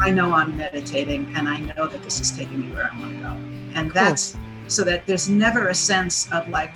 [0.00, 3.16] I know I'm meditating and I know that this is taking me where I want
[3.16, 3.36] to go.
[3.78, 4.40] And that's cool.
[4.66, 6.72] so that there's never a sense of like,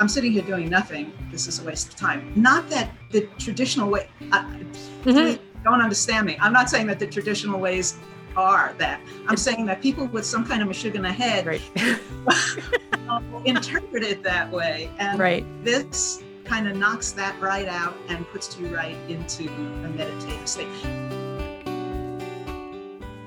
[0.00, 1.12] I'm sitting here doing nothing.
[1.30, 2.32] This is a waste of time.
[2.34, 4.44] Not that the traditional way, uh,
[5.04, 5.62] mm-hmm.
[5.62, 6.38] don't understand me.
[6.40, 7.98] I'm not saying that the traditional ways
[8.34, 9.00] are that.
[9.26, 11.62] I'm saying that people with some kind of mashugana head right.
[13.44, 14.90] interpret it that way.
[14.98, 15.44] And right.
[15.64, 20.68] this kind of knocks that right out and puts you right into a meditative state.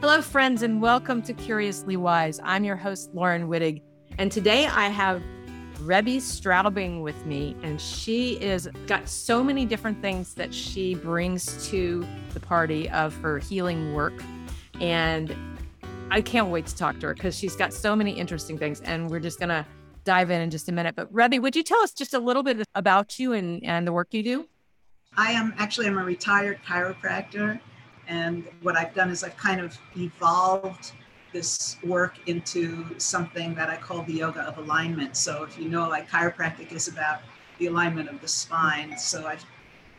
[0.02, 2.40] Hello, friends, and welcome to Curiously Wise.
[2.44, 3.82] I'm your host, Laurin Wittig,
[4.18, 5.22] and today I have
[5.82, 11.70] Rebbie Straubing with me, and she is got so many different things that she brings
[11.70, 14.14] to the party of her healing work
[14.82, 15.36] and
[16.10, 18.82] I can't wait to talk to her because she's got so many interesting things.
[18.82, 19.66] And we're just going to
[20.04, 20.96] dive in in just a minute.
[20.96, 23.94] But Rebbie, would you tell us just a little bit about you and, and the
[23.94, 24.50] work you do?
[25.16, 27.62] I am actually I'm a retired chiropractor.
[28.08, 30.92] And what I've done is I've kind of evolved
[31.32, 35.16] this work into something that I call the yoga of alignment.
[35.16, 37.22] So if you know, like chiropractic is about
[37.58, 38.98] the alignment of the spine.
[38.98, 39.46] So I've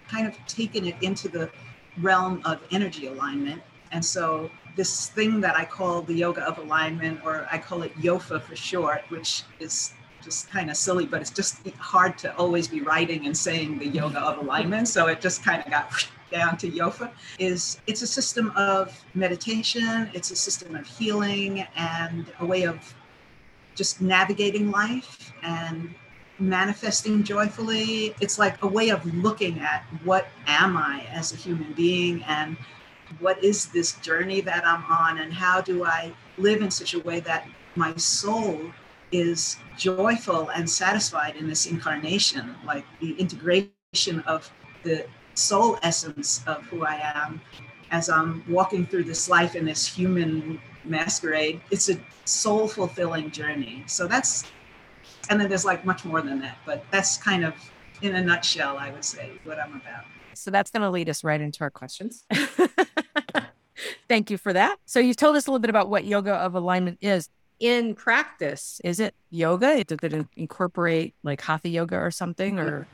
[0.08, 1.50] kind of taken it into the
[1.98, 3.62] realm of energy alignment.
[3.92, 7.94] And so this thing that I call the yoga of alignment, or I call it
[7.98, 12.68] YOFA for short, which is just kind of silly, but it's just hard to always
[12.68, 14.88] be writing and saying the yoga of alignment.
[14.88, 17.10] So it just kind of got down to YOFA.
[17.38, 22.94] Is it's a system of meditation, it's a system of healing, and a way of
[23.74, 25.94] just navigating life and
[26.38, 28.14] manifesting joyfully.
[28.20, 32.56] It's like a way of looking at what am I as a human being and
[33.20, 37.00] what is this journey that I'm on and how do I live in such a
[37.00, 38.72] way that my soul
[39.12, 44.50] is joyful and satisfied in this incarnation, like the integration of
[44.82, 47.40] the soul essence of who I am
[47.90, 51.60] as I'm walking through this life in this human masquerade.
[51.70, 53.84] It's a soul fulfilling journey.
[53.86, 54.44] So that's,
[55.30, 57.54] and then there's like much more than that, but that's kind of
[58.00, 60.04] in a nutshell, I would say, what I'm about.
[60.34, 62.24] So that's going to lead us right into our questions.
[64.08, 64.76] Thank you for that.
[64.86, 67.28] So you told us a little bit about what yoga of alignment is.
[67.60, 69.84] In practice, is it yoga?
[69.84, 72.88] Did it incorporate like hatha yoga or something or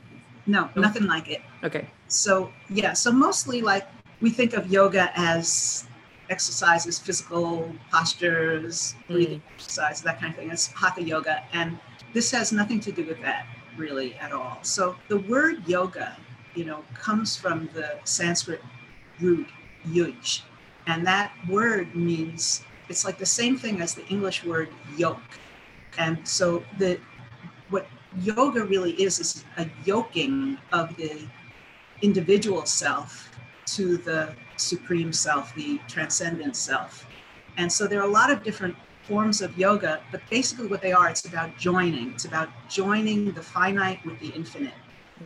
[0.49, 1.41] no, nothing like it.
[1.63, 1.87] Okay.
[2.07, 3.87] So yeah, so mostly like
[4.21, 5.87] we think of yoga as
[6.29, 9.53] exercises, physical postures, breathing mm.
[9.55, 10.51] exercises, that kind of thing.
[10.51, 11.43] It's hatha yoga.
[11.53, 11.79] And
[12.13, 13.45] this has nothing to do with that
[13.77, 14.59] really at all.
[14.61, 16.17] So the word yoga
[16.55, 18.61] you know, comes from the Sanskrit
[19.21, 19.47] root
[19.87, 20.41] yuj.
[20.87, 25.21] And that word means it's like the same thing as the English word yoke.
[25.97, 26.99] And so the
[27.69, 27.87] what
[28.17, 31.21] yoga really is is a yoking of the
[32.01, 33.29] individual self
[33.65, 37.05] to the supreme self, the transcendent self.
[37.57, 40.91] And so there are a lot of different forms of yoga, but basically what they
[40.91, 42.11] are, it's about joining.
[42.11, 44.73] It's about joining the finite with the infinite.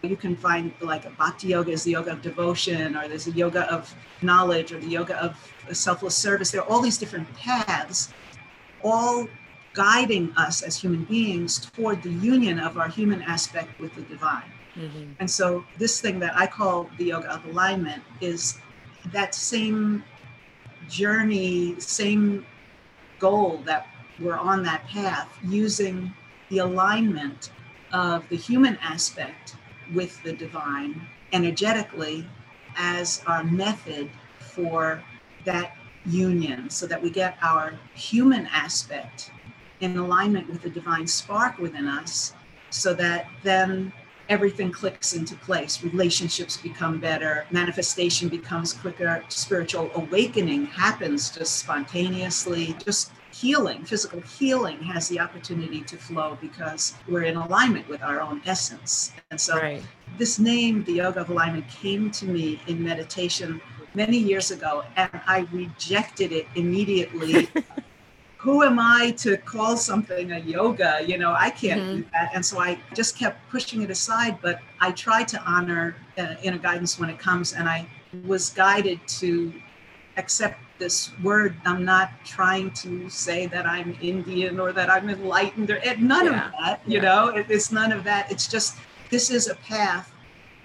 [0.01, 3.31] You can find like a bhakti yoga is the yoga of devotion, or there's a
[3.31, 5.37] yoga of knowledge, or the yoga of
[5.71, 6.49] selfless service.
[6.49, 8.11] There are all these different paths,
[8.83, 9.27] all
[9.73, 14.51] guiding us as human beings toward the union of our human aspect with the divine.
[14.75, 15.11] Mm-hmm.
[15.19, 18.57] And so, this thing that I call the yoga of alignment is
[19.11, 20.03] that same
[20.89, 22.45] journey, same
[23.19, 23.87] goal that
[24.19, 26.13] we're on that path using
[26.49, 27.51] the alignment
[27.91, 29.55] of the human aspect
[29.93, 31.01] with the divine
[31.31, 32.25] energetically
[32.75, 34.09] as our method
[34.39, 35.03] for
[35.45, 39.31] that union so that we get our human aspect
[39.83, 42.33] in alignment with the divine spark within us
[42.69, 43.91] so that then
[44.29, 52.75] everything clicks into place relationships become better manifestation becomes quicker spiritual awakening happens just spontaneously
[52.83, 58.21] just healing, physical healing, has the opportunity to flow because we're in alignment with our
[58.21, 59.11] own essence.
[59.31, 59.81] And so, right.
[60.17, 63.59] this name, the Yoga of Alignment, came to me in meditation
[63.95, 67.49] many years ago, and I rejected it immediately.
[68.43, 70.99] Who am I to call something a yoga?
[71.05, 71.95] You know, I can't mm-hmm.
[72.01, 72.31] do that.
[72.35, 76.57] And so I just kept pushing it aside, but I tried to honor uh, inner
[76.57, 77.87] guidance when it comes, and I
[78.25, 79.53] was guided to
[80.17, 81.55] accept this word.
[81.65, 86.47] I'm not trying to say that I'm Indian or that I'm enlightened or none yeah.
[86.47, 87.01] of that, you yeah.
[87.01, 88.29] know, it, it's none of that.
[88.29, 88.75] It's just
[89.09, 90.13] this is a path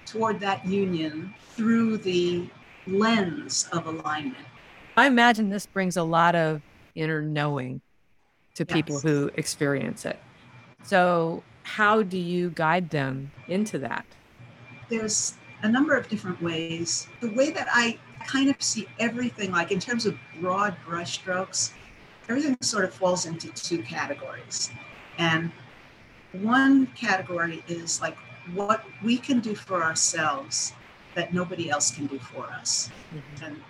[0.05, 2.49] toward that union through the
[2.87, 4.45] lens of alignment.
[4.97, 6.61] I imagine this brings a lot of
[6.99, 7.81] inner knowing
[8.55, 8.73] to yes.
[8.73, 10.19] people who experience it.
[10.83, 14.05] So, how do you guide them into that?
[14.89, 17.07] There's a number of different ways.
[17.21, 21.71] The way that I kind of see everything, like in terms of broad brushstrokes,
[22.27, 24.71] everything sort of falls into two categories.
[25.17, 25.51] And
[26.33, 28.17] one category is like
[28.53, 30.73] what we can do for ourselves
[31.15, 32.89] that nobody else can do for us.
[33.13, 33.45] Mm-hmm.
[33.45, 33.61] And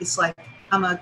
[0.00, 0.36] it's like
[0.70, 1.00] I'm a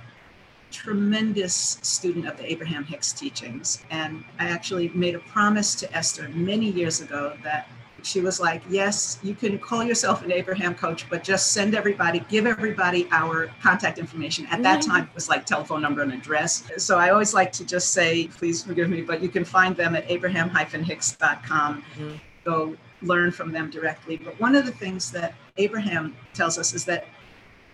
[0.72, 3.84] tremendous student of the Abraham Hicks teachings.
[3.90, 7.68] And I actually made a promise to Esther many years ago that
[8.02, 12.24] she was like, Yes, you can call yourself an Abraham coach, but just send everybody,
[12.28, 14.46] give everybody our contact information.
[14.46, 14.90] At that mm-hmm.
[14.90, 16.64] time, it was like telephone number and address.
[16.78, 19.94] So I always like to just say, Please forgive me, but you can find them
[19.94, 21.82] at abraham hicks.com.
[21.82, 22.16] Mm-hmm.
[22.44, 24.16] Go learn from them directly.
[24.16, 27.06] But one of the things that Abraham tells us is that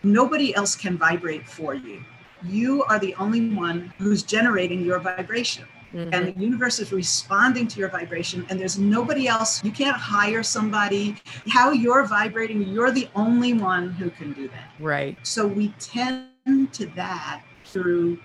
[0.02, 2.02] nobody else can vibrate for you.
[2.42, 5.64] You are the only one who's generating your vibration.
[5.92, 6.12] Mm-hmm.
[6.12, 9.64] And the universe is responding to your vibration, and there's nobody else.
[9.64, 11.16] You can't hire somebody.
[11.48, 14.70] How you're vibrating, you're the only one who can do that.
[14.78, 15.16] Right.
[15.22, 16.28] So we tend
[16.72, 18.18] to that through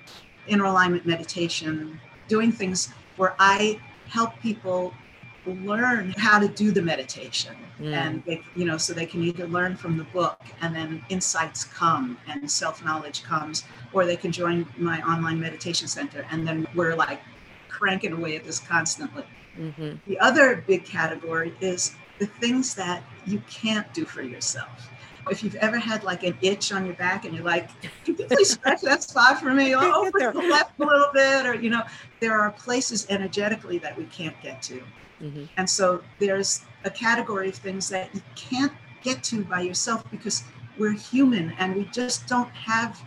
[0.47, 3.79] inner alignment meditation, doing things where I
[4.09, 4.93] help people
[5.45, 7.93] learn how to do the meditation mm.
[7.93, 11.65] and they you know so they can either learn from the book and then insights
[11.65, 16.95] come and self-knowledge comes or they can join my online meditation center and then we're
[16.95, 17.19] like
[17.67, 19.25] cranking away at this constantly
[19.57, 19.95] mm-hmm.
[20.07, 24.89] the other big category is the things that you can't do for yourself
[25.29, 27.69] if you've ever had like an itch on your back and you're like,
[28.03, 29.73] can you please scratch that spot for me?
[29.75, 31.83] Over to the left a little bit, or you know,
[32.19, 34.83] there are places energetically that we can't get to.
[35.23, 35.45] Mm-hmm.
[35.57, 40.43] And so there's a category of things that you can't get to by yourself because
[40.77, 43.01] we're human and we just don't have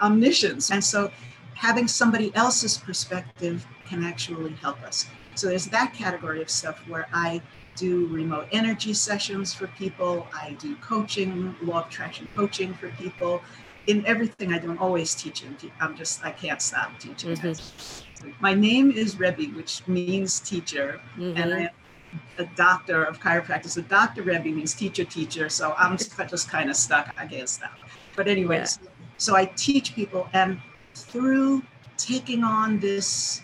[0.00, 0.70] omniscience.
[0.70, 1.10] And so
[1.54, 5.06] having somebody else's perspective can actually help us.
[5.34, 7.40] So there's that category of stuff where I
[7.76, 13.42] do remote energy sessions for people, I do coaching, law of attraction coaching for people.
[13.86, 15.56] In everything I do, I'm always teaching.
[15.80, 17.36] I'm just, I can't stop teaching.
[17.36, 18.01] Mm-hmm.
[18.40, 21.36] My name is Rebbe, which means teacher, mm-hmm.
[21.36, 23.70] and I am a doctor of chiropractic.
[23.70, 24.22] So Dr.
[24.22, 25.48] Rebbe means teacher, teacher.
[25.48, 27.14] So I'm just kind of stuck.
[27.18, 27.72] I can't stop.
[28.16, 28.88] But anyways, yeah.
[29.16, 30.60] so I teach people, and
[30.94, 31.62] through
[31.96, 33.42] taking on this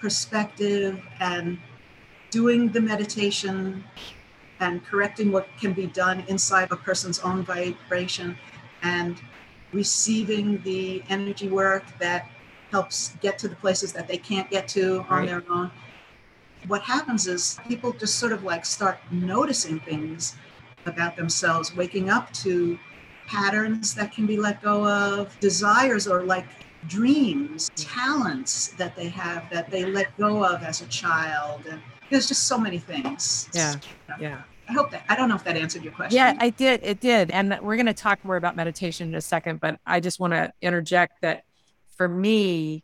[0.00, 1.58] perspective and
[2.30, 3.84] doing the meditation
[4.60, 8.36] and correcting what can be done inside a person's own vibration
[8.82, 9.20] and
[9.72, 12.28] receiving the energy work that
[12.70, 15.28] helps get to the places that they can't get to on right.
[15.28, 15.70] their own.
[16.66, 20.36] What happens is people just sort of like start noticing things
[20.86, 22.78] about themselves, waking up to
[23.26, 26.46] patterns that can be let go of, desires or like
[26.86, 31.62] dreams, talents that they have that they let go of as a child.
[31.68, 31.80] And
[32.10, 33.48] there's just so many things.
[33.54, 33.74] Yeah.
[34.18, 34.42] Yeah.
[34.68, 36.16] I hope that I don't know if that answered your question.
[36.16, 36.80] Yeah, I did.
[36.84, 37.32] It did.
[37.32, 40.32] And we're going to talk more about meditation in a second, but I just want
[40.32, 41.44] to interject that
[42.00, 42.82] for me,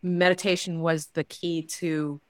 [0.00, 2.20] meditation was the key to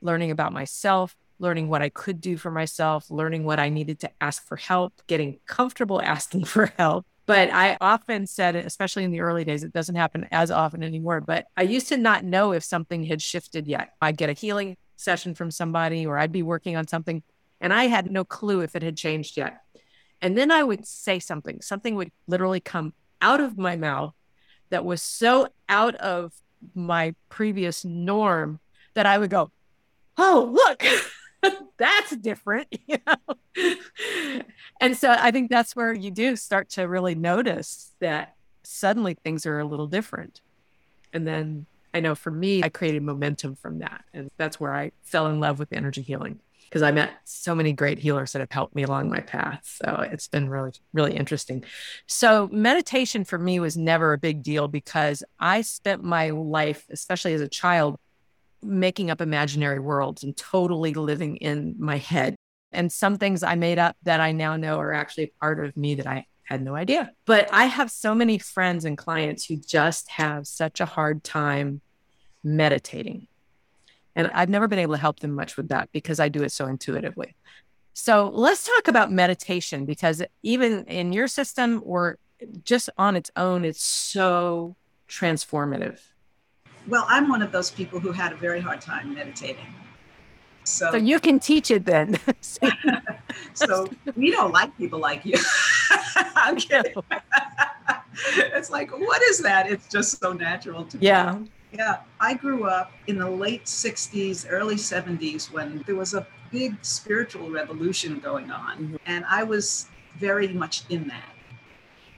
[0.00, 4.10] learning about myself, learning what I could do for myself, learning what I needed to
[4.18, 7.04] ask for help, getting comfortable asking for help.
[7.26, 11.20] But I often said, especially in the early days, it doesn't happen as often anymore.
[11.20, 13.90] But I used to not know if something had shifted yet.
[14.00, 17.22] I'd get a healing session from somebody, or I'd be working on something,
[17.60, 19.60] and I had no clue if it had changed yet.
[20.22, 24.14] And then I would say something, something would literally come out of my mouth
[24.70, 26.34] that was so out of
[26.74, 28.60] my previous norm
[28.94, 29.50] that I would go,
[30.16, 30.84] oh, look,
[31.78, 32.68] that's different.
[34.80, 39.44] And so I think that's where you do start to really notice that suddenly things
[39.46, 40.40] are a little different.
[41.12, 44.04] And then I know for me, I created momentum from that.
[44.14, 47.72] And that's where I fell in love with energy healing because I met so many
[47.72, 49.60] great healers that have helped me along my path.
[49.64, 51.64] So it's been really, really interesting.
[52.06, 57.32] So meditation for me was never a big deal because I spent my life, especially
[57.34, 57.96] as a child,
[58.62, 62.34] making up imaginary worlds and totally living in my head.
[62.70, 65.94] And some things I made up that I now know are actually part of me
[65.94, 67.12] that I had no idea.
[67.24, 71.80] But I have so many friends and clients who just have such a hard time
[72.44, 73.26] meditating
[74.18, 76.50] and I've never been able to help them much with that because I do it
[76.50, 77.36] so intuitively.
[77.94, 82.18] So let's talk about meditation because even in your system or
[82.64, 84.74] just on its own, it's so
[85.08, 86.00] transformative.
[86.88, 89.74] Well, I'm one of those people who had a very hard time meditating.
[90.64, 92.18] So, so you can teach it then.
[93.54, 95.38] so we don't like people like you.
[96.34, 96.94] I'm kidding.
[98.36, 99.70] it's like, what is that?
[99.70, 101.36] It's just so natural to yeah.
[101.36, 101.50] me.
[101.72, 106.76] Yeah, I grew up in the late 60s, early 70s when there was a big
[106.82, 108.78] spiritual revolution going on.
[108.78, 108.96] Mm-hmm.
[109.06, 111.34] And I was very much in that.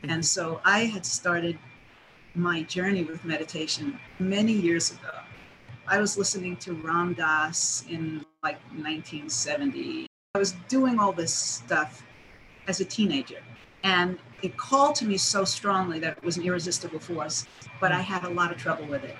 [0.02, 0.10] Mm-hmm.
[0.10, 1.58] And so I had started
[2.34, 5.10] my journey with meditation many years ago.
[5.88, 10.06] I was listening to Ram Dass in like 1970.
[10.36, 12.04] I was doing all this stuff
[12.68, 13.42] as a teenager.
[13.82, 17.46] And it called to me so strongly that it was an irresistible force,
[17.80, 19.16] but I had a lot of trouble with it.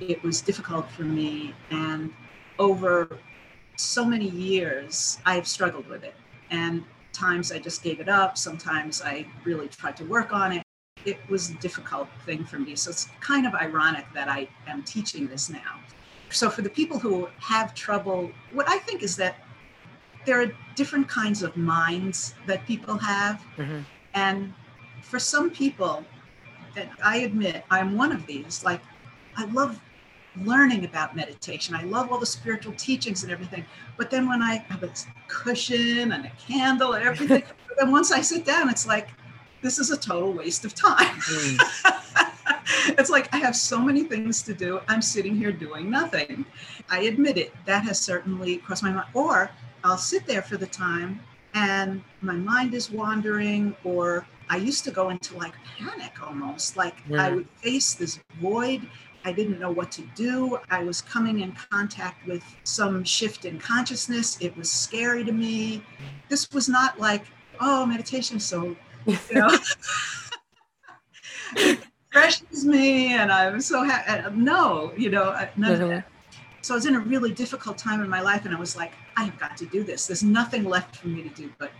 [0.00, 1.54] It was difficult for me.
[1.70, 2.12] And
[2.58, 3.18] over
[3.76, 6.14] so many years, I've struggled with it.
[6.50, 8.36] And times I just gave it up.
[8.36, 10.62] Sometimes I really tried to work on it.
[11.04, 12.76] It was a difficult thing for me.
[12.76, 15.80] So it's kind of ironic that I am teaching this now.
[16.30, 19.36] So for the people who have trouble, what I think is that
[20.24, 23.44] there are different kinds of minds that people have.
[23.56, 23.80] Mm-hmm.
[24.14, 24.54] And
[25.02, 26.04] for some people,
[26.76, 28.80] and I admit I'm one of these, like
[29.36, 29.80] I love
[30.42, 31.74] learning about meditation.
[31.74, 33.64] I love all the spiritual teachings and everything.
[33.96, 34.90] But then when I have a
[35.28, 37.42] cushion and a candle and everything,
[37.78, 39.08] then once I sit down, it's like,
[39.62, 41.16] this is a total waste of time.
[41.20, 41.94] Mm.
[42.98, 44.80] it's like I have so many things to do.
[44.88, 46.44] I'm sitting here doing nothing.
[46.90, 47.54] I admit it.
[47.64, 49.08] That has certainly crossed my mind.
[49.14, 49.50] Or
[49.82, 51.20] I'll sit there for the time
[51.54, 56.76] and my mind is wandering or I used to go into like panic almost.
[56.76, 57.24] Like yeah.
[57.24, 58.86] I would face this void
[59.24, 60.58] I didn't know what to do.
[60.70, 64.38] I was coming in contact with some shift in consciousness.
[64.40, 65.82] It was scary to me.
[66.28, 67.24] This was not like,
[67.60, 68.76] oh, meditation, so,
[69.06, 69.58] you know,
[71.56, 74.22] refreshes me and I'm so happy.
[74.22, 76.04] Um, no, you know, none of that.
[76.62, 78.92] So I was in a really difficult time in my life and I was like,
[79.16, 80.06] I have got to do this.
[80.06, 81.70] There's nothing left for me to do but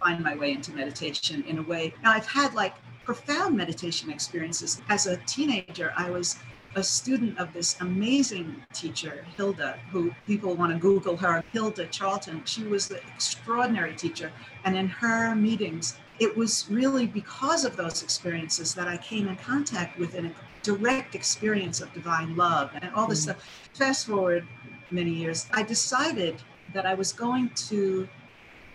[0.00, 1.94] find my way into meditation in a way.
[2.02, 4.80] Now I've had like profound meditation experiences.
[4.88, 6.38] As a teenager, I was
[6.76, 12.42] a student of this amazing teacher, Hilda, who people want to Google her, Hilda Charlton.
[12.44, 14.30] She was an extraordinary teacher.
[14.64, 19.36] And in her meetings, it was really because of those experiences that I came in
[19.36, 20.30] contact with a
[20.62, 23.30] direct experience of divine love and all this mm.
[23.30, 23.48] stuff.
[23.72, 24.46] Fast forward
[24.90, 26.40] many years, I decided
[26.74, 28.08] that I was going to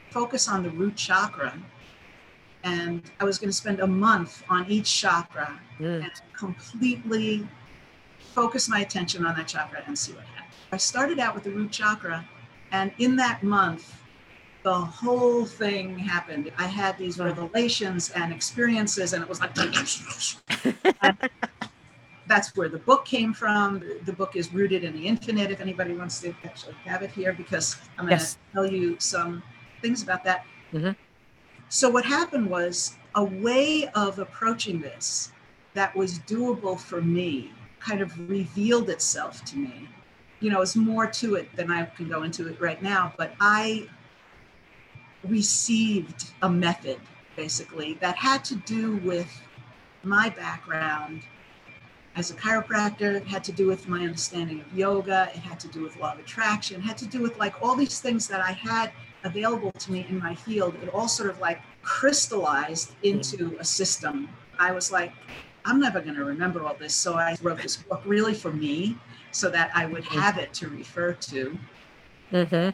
[0.10, 1.54] focus on the root chakra
[2.64, 6.04] and I was going to spend a month on each chakra mm.
[6.04, 7.48] and completely
[8.36, 10.54] focus my attention on that chakra and see what happens.
[10.72, 12.28] I started out with the root chakra,
[12.72, 14.02] and in that month,
[14.64, 16.52] the whole thing happened.
[16.58, 19.56] I had these revelations and experiences, and it was like,
[22.28, 23.82] that's where the book came from.
[24.04, 25.50] The book is rooted in the infinite.
[25.52, 28.38] If anybody wants to actually have it here, because I'm going to yes.
[28.52, 29.42] tell you some
[29.82, 30.46] things about that.
[30.74, 30.92] Mm-hmm.
[31.70, 35.32] So, what happened was a way of approaching this
[35.74, 37.52] that was doable for me
[37.86, 39.88] kind of revealed itself to me.
[40.40, 43.34] You know, it's more to it than I can go into it right now, but
[43.40, 43.88] I
[45.24, 47.00] received a method
[47.36, 49.42] basically that had to do with
[50.04, 51.24] my background
[52.16, 55.68] as a chiropractor, it had to do with my understanding of yoga, it had to
[55.68, 58.40] do with law of attraction, it had to do with like all these things that
[58.40, 58.92] I had
[59.26, 60.76] available to me in my field.
[60.82, 64.30] It all sort of like crystallized into a system.
[64.58, 65.12] I was like,
[65.66, 66.94] I'm never going to remember all this.
[66.94, 68.98] So I wrote this book really for me
[69.32, 70.20] so that I would mm-hmm.
[70.20, 71.58] have it to refer to.
[72.32, 72.70] Mm-hmm.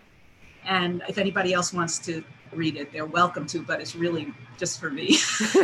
[0.65, 4.79] And if anybody else wants to read it, they're welcome to, but it's really just
[4.79, 5.07] for me.
[5.10, 5.55] it's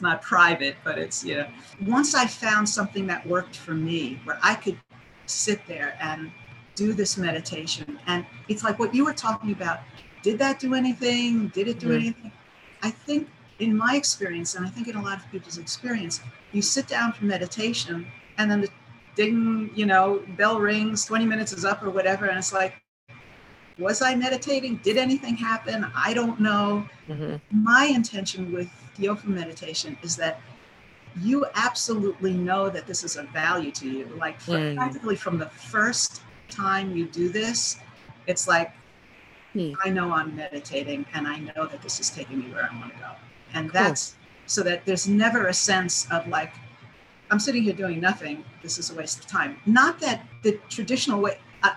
[0.00, 1.46] not private, but it's, you know,
[1.86, 4.78] once I found something that worked for me where I could
[5.26, 6.30] sit there and
[6.74, 7.98] do this meditation.
[8.06, 9.80] And it's like what you were talking about.
[10.22, 11.48] Did that do anything?
[11.48, 11.96] Did it do mm-hmm.
[11.96, 12.32] anything?
[12.82, 13.28] I think
[13.62, 17.12] in my experience, and I think in a lot of people's experience, you sit down
[17.12, 18.06] for meditation
[18.38, 18.68] and then the
[19.14, 22.26] ding, you know, bell rings, 20 minutes is up or whatever.
[22.26, 22.74] And it's like,
[23.78, 24.80] was I meditating?
[24.82, 25.86] Did anything happen?
[25.94, 26.88] I don't know.
[27.08, 27.36] Mm-hmm.
[27.62, 30.40] My intention with yoga meditation is that
[31.20, 34.06] you absolutely know that this is of value to you.
[34.18, 34.74] Like mm.
[34.74, 37.78] practically from the first time you do this,
[38.26, 38.72] it's like,
[39.54, 39.74] mm.
[39.84, 42.92] I know I'm meditating and I know that this is taking me where I want
[42.92, 43.10] to go
[43.54, 44.16] and that's
[44.46, 46.52] so that there's never a sense of like
[47.30, 51.20] i'm sitting here doing nothing this is a waste of time not that the traditional
[51.20, 51.70] way uh,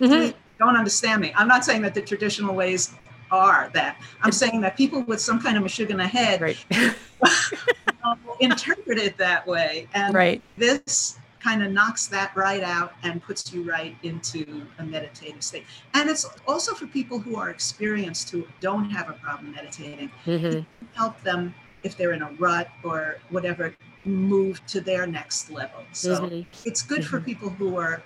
[0.00, 0.36] mm-hmm.
[0.58, 2.92] don't understand me i'm not saying that the traditional ways
[3.30, 6.64] are that i'm saying that people with some kind of mashugana head right.
[8.40, 10.42] interpret it that way and right.
[10.56, 15.64] this kind of knocks that right out and puts you right into a meditative state.
[15.94, 20.60] And it's also for people who are experienced who don't have a problem meditating, mm-hmm.
[20.94, 25.82] help them if they're in a rut or whatever, move to their next level.
[25.92, 26.68] So mm-hmm.
[26.68, 27.10] it's good mm-hmm.
[27.10, 28.02] for people who are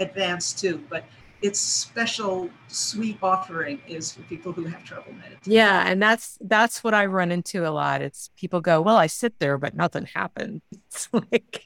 [0.00, 0.82] advanced too.
[0.88, 1.04] But
[1.42, 5.52] its special sweet offering is for people who have trouble meditating.
[5.52, 8.00] Yeah, and that's that's what I run into a lot.
[8.00, 10.62] It's people go, "Well, I sit there, but nothing happens."
[11.12, 11.64] Like,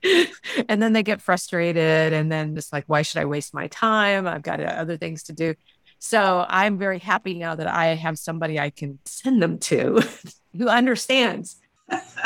[0.68, 4.26] and then they get frustrated, and then it's like, "Why should I waste my time?
[4.26, 5.54] I've got uh, other things to do."
[5.98, 10.00] So I'm very happy now that I have somebody I can send them to
[10.56, 11.56] who understands.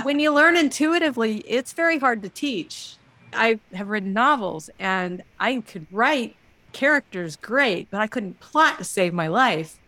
[0.03, 2.97] when you learn intuitively, it's very hard to teach.
[3.33, 6.37] I have written novels and I could write
[6.73, 9.79] characters great, but I couldn't plot to save my life.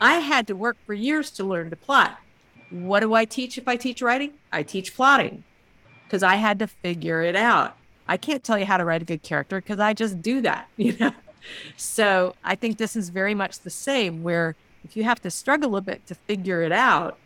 [0.00, 2.18] I had to work for years to learn to plot.
[2.70, 4.32] What do I teach if I teach writing?
[4.50, 5.44] I teach plotting
[6.04, 7.76] because I had to figure it out.
[8.08, 10.68] I can't tell you how to write a good character because I just do that,
[10.76, 11.12] you know.
[11.76, 15.76] So I think this is very much the same where if you have to struggle
[15.76, 17.18] a bit to figure it out,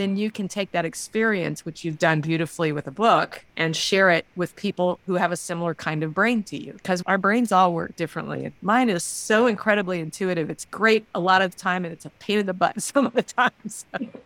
[0.00, 4.10] then you can take that experience, which you've done beautifully with a book, and share
[4.10, 6.72] it with people who have a similar kind of brain to you.
[6.72, 8.52] Because our brains all work differently.
[8.62, 10.48] Mine is so incredibly intuitive.
[10.48, 13.06] It's great a lot of the time, and it's a pain in the butt some
[13.06, 13.84] of the times.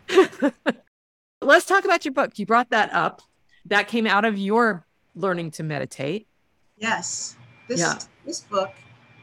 [0.08, 0.52] So.
[1.42, 2.38] Let's talk about your book.
[2.38, 3.20] You brought that up.
[3.66, 6.26] That came out of your learning to meditate.
[6.76, 7.36] Yes.
[7.68, 7.98] This, yeah.
[8.24, 8.70] this book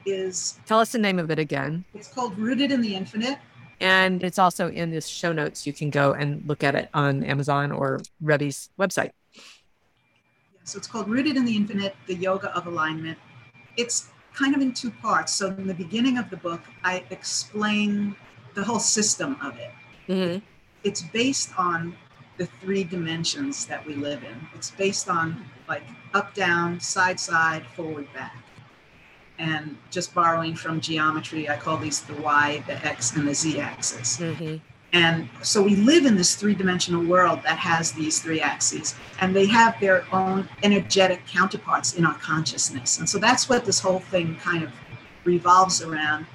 [0.06, 0.60] is.
[0.66, 1.86] Tell us the name of it again.
[1.94, 3.38] It's called Rooted in the Infinite
[3.82, 5.66] and it's also in the show notes.
[5.66, 9.12] You can go and look at it on Amazon or Rebbie's website.
[10.64, 13.18] So it's called Rooted in the Infinite, the Yoga of Alignment.
[13.78, 15.34] It's kind of in two parts.
[15.34, 18.16] So in the beginning of the book, I explain
[18.54, 19.72] the whole system of it.
[20.08, 20.46] Mm-hmm.
[20.84, 21.96] It's based on
[22.38, 24.48] the three dimensions that we live in.
[24.54, 25.84] It's based on like
[26.14, 28.41] up, down, side, side, forward, back
[29.42, 33.60] and just borrowing from geometry, I call these the y, the x, and the z
[33.60, 34.18] axis.
[34.18, 34.58] Mm-hmm.
[34.94, 39.36] And so we live in this three dimensional world that has these three axes, and
[39.36, 43.00] they have their own energetic counterparts in our consciousness.
[43.00, 44.72] And so that's what this whole thing kind of
[45.24, 46.28] revolves around.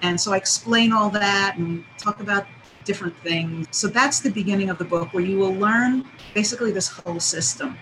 [0.00, 2.46] And so I explain all that and talk about
[2.84, 3.66] different things.
[3.72, 6.04] So that's the beginning of the book where you will learn
[6.34, 7.76] basically this whole system.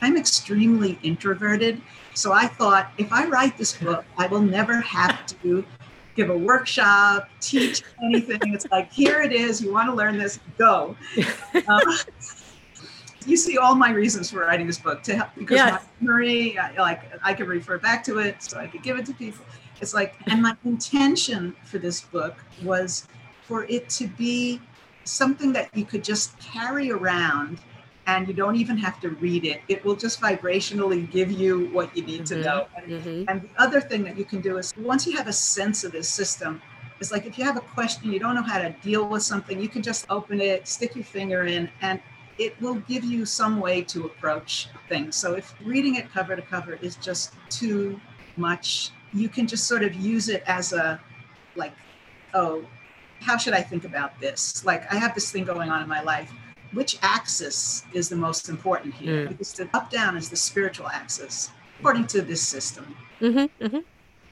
[0.00, 1.80] I'm extremely introverted.
[2.14, 5.64] So I thought if I write this book, I will never have to
[6.14, 8.40] give a workshop, teach anything.
[8.54, 9.60] It's like, here it is.
[9.60, 10.38] You want to learn this?
[10.58, 10.96] Go.
[11.68, 11.80] Uh,
[13.26, 15.72] you see all my reasons for writing this book to help because yes.
[15.72, 19.06] my memory, I, like I can refer back to it so I could give it
[19.06, 19.44] to people.
[19.80, 23.08] It's like, and my intention for this book was
[23.42, 24.60] for it to be
[25.04, 27.60] something that you could just carry around
[28.06, 29.62] and you don't even have to read it.
[29.68, 32.42] It will just vibrationally give you what you need mm-hmm.
[32.42, 32.66] to know.
[32.76, 33.24] And, mm-hmm.
[33.28, 35.92] and, the other thing that you can do is once you have a sense of
[35.92, 36.60] this system,
[37.00, 39.60] it's like if you have a question, you don't know how to deal with something,
[39.60, 42.00] you can just open it, stick your finger in, and
[42.38, 45.16] it will give you some way to approach things.
[45.16, 48.00] So if reading it cover to cover is just too
[48.36, 51.00] much, you can just sort of use it as a
[51.56, 51.72] like,
[52.32, 52.64] oh,
[53.20, 54.64] how should I think about this?
[54.64, 56.32] Like I have this thing going on in my life
[56.74, 59.26] which axis is the most important here?
[59.26, 59.28] Mm.
[59.28, 62.96] Because the up down is the spiritual axis, according to this system.
[63.20, 63.78] Mm-hmm, mm-hmm.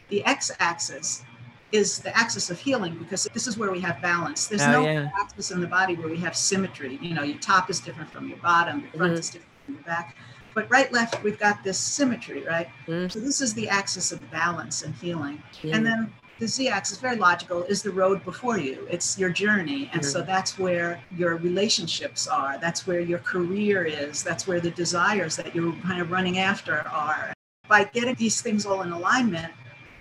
[0.08, 1.24] The x axis
[1.72, 4.46] is the axis of healing because this is where we have balance.
[4.46, 5.08] There's oh, no yeah.
[5.18, 6.98] axis in the body where we have symmetry.
[7.00, 9.20] You know, your top is different from your bottom, your front mm-hmm.
[9.20, 10.16] is different from your back.
[10.54, 12.68] But right, left, we've got this symmetry, right?
[12.86, 13.10] Mm.
[13.10, 15.42] So this is the axis of balance and healing.
[15.64, 18.86] And then the z axis very logical is the road before you.
[18.90, 19.90] It's your journey.
[19.92, 20.28] And so mm-hmm.
[20.28, 22.58] that's where your relationships are.
[22.58, 24.22] That's where your career is.
[24.22, 27.32] That's where the desires that you're kind of running after are.
[27.68, 29.52] By getting these things all in alignment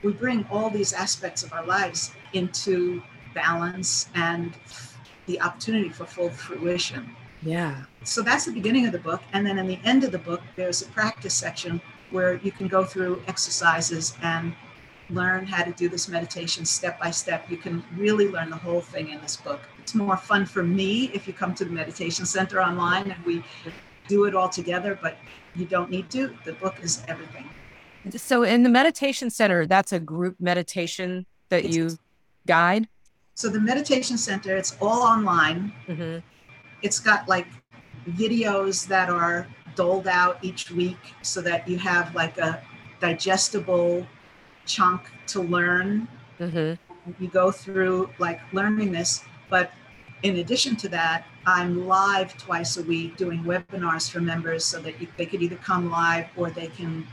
[0.04, 3.02] we bring all these aspects of our lives into
[3.34, 4.54] balance and
[5.28, 7.16] the opportunity for full fruition.
[7.42, 7.84] Yeah.
[8.04, 9.22] So that's the beginning of the book.
[9.34, 12.68] And then in the end of the book there's a practice section where you can
[12.68, 14.54] go through exercises and
[15.14, 17.50] learn how to do this meditation step by step.
[17.50, 19.62] You can really learn the whole thing in this book.
[19.80, 23.44] It's more fun for me if you come to the meditation center online and we
[24.08, 25.18] do it all together, but
[25.56, 26.36] you don't need to.
[26.46, 27.50] The book is everything.
[28.16, 31.98] So, in the meditation center, that's a group meditation that it's, you
[32.48, 32.88] guide?
[33.36, 35.72] So, the meditation center, it's all online.
[35.88, 36.20] Mm-hmm.
[36.82, 37.48] It's got like
[38.10, 42.62] videos that are doled out each week so that you have like a
[43.00, 44.08] digestible
[44.72, 46.08] chunk to learn.
[46.40, 47.24] Mm-hmm.
[47.24, 49.72] You go through like learning this, but
[50.24, 55.02] in addition to that, I'm live twice a week doing webinars for members so that
[55.02, 57.08] you, they could either come live or they can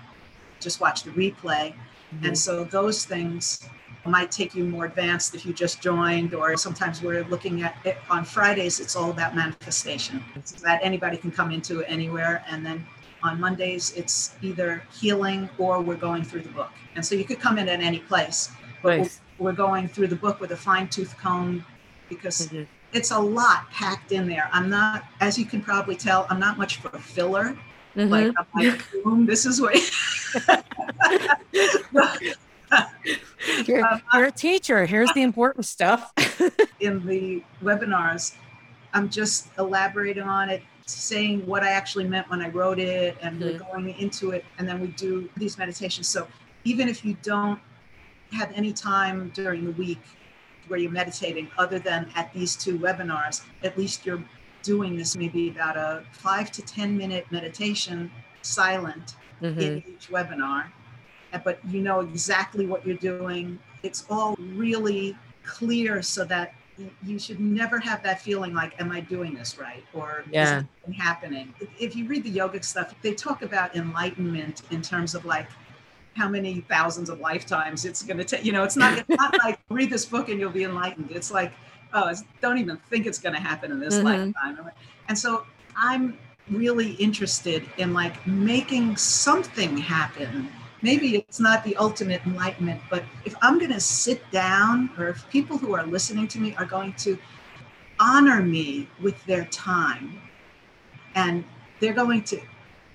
[0.61, 1.73] just watch the replay.
[1.73, 2.27] Mm-hmm.
[2.27, 3.67] And so those things
[4.05, 7.97] might take you more advanced if you just joined, or sometimes we're looking at it
[8.09, 10.23] on Fridays, it's all about manifestation.
[10.45, 12.45] So that anybody can come into anywhere.
[12.49, 12.87] And then
[13.23, 16.71] on Mondays, it's either healing or we're going through the book.
[16.95, 18.51] And so you could come in at any place.
[18.83, 19.21] But nice.
[19.39, 21.65] we're going through the book with a fine tooth comb
[22.09, 22.67] because Mhm.
[22.93, 24.49] it's a lot packed in there.
[24.53, 27.57] I'm not, as you can probably tell, I'm not much for filler.
[27.95, 28.35] Like, Mhm.
[28.39, 29.75] I'm like, boom, this is what.
[33.67, 34.87] you're, um, you're a teacher.
[34.87, 36.13] Here's the important stuff.
[36.81, 38.35] in the webinars,
[38.95, 43.41] I'm just elaborating on it, saying what I actually meant when I wrote it, and
[43.41, 46.09] we're going into it, and then we do these meditations.
[46.09, 46.27] So
[46.65, 47.61] even if you don't
[48.33, 50.01] have any time during the week
[50.69, 54.23] where you're meditating, other than at these two webinars, at least you're
[54.63, 58.11] doing this maybe about a five to 10 minute meditation
[58.43, 59.61] silent Mhm.
[59.61, 60.67] in each webinar,
[61.45, 63.59] but you know exactly what you're doing.
[63.83, 66.55] It's all really clear so that
[67.05, 69.85] you should never have that feeling like, am I doing this right?
[69.93, 70.63] Or Yeah.
[70.87, 71.53] is happening?
[71.79, 75.49] If- you read the yogic stuff, they talk about enlightenment in terms of like
[76.15, 78.45] how many thousands of lifetimes it's going to take.
[78.45, 81.11] You know, it's not, it's not like read this book and you'll be enlightened.
[81.11, 81.53] It's like,
[81.93, 84.05] oh, it's, don't even think it's going to happen in this Mhm.
[84.05, 84.59] lifetime.
[85.09, 86.19] And so I'm
[86.51, 90.49] really interested in like making something happen.
[90.81, 95.29] Maybe it's not the ultimate enlightenment, but if I'm going to sit down or if
[95.29, 97.19] people who are listening to me are going to
[97.99, 100.21] honor me with their time
[101.17, 101.45] and
[101.81, 102.41] they're going to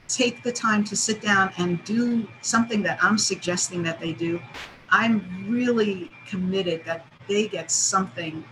[0.08, 4.42] take the time to sit down and do something that I'm suggesting that they do,
[4.90, 8.46] I'm really committed that they get something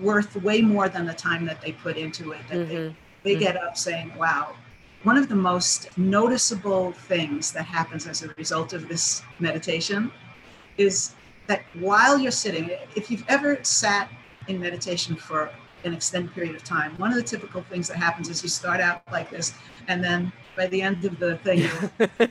[0.00, 2.40] worth way more than the time that they put into it.
[2.48, 2.94] That they, Mhm.
[3.24, 3.40] they Mhm.
[3.40, 4.54] get up saying, wow.
[5.02, 10.12] One of the most noticeable things that happens as a result of this meditation
[10.76, 11.14] is
[11.46, 14.10] that while you're sitting, if you've ever sat
[14.48, 15.50] in meditation for
[15.84, 18.80] an extended period of time, one of the typical things that happens is you start
[18.80, 19.54] out like this,
[19.88, 21.66] and then by the end of the thing,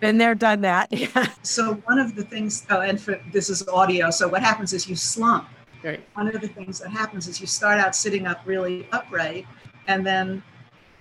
[0.00, 0.88] Been there, done that.
[0.92, 1.28] Yeah.
[1.42, 4.88] so one of the things, oh, and for this is audio, so what happens is
[4.88, 5.48] you slump.
[5.82, 6.00] Right.
[6.14, 9.46] one of the things that happens is you start out sitting up really upright
[9.88, 10.42] and then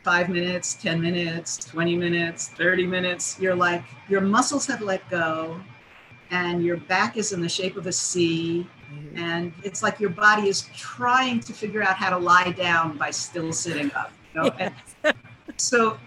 [0.04, 5.62] five minutes 10 minutes 20 minutes 30 minutes you're like your muscles have let go
[6.32, 9.18] and your back is in the shape of a c Mhm.
[9.18, 13.10] and it's like your body is trying to figure out how to lie down by
[13.12, 14.52] still sitting up you know?
[14.60, 14.74] And
[15.58, 15.98] so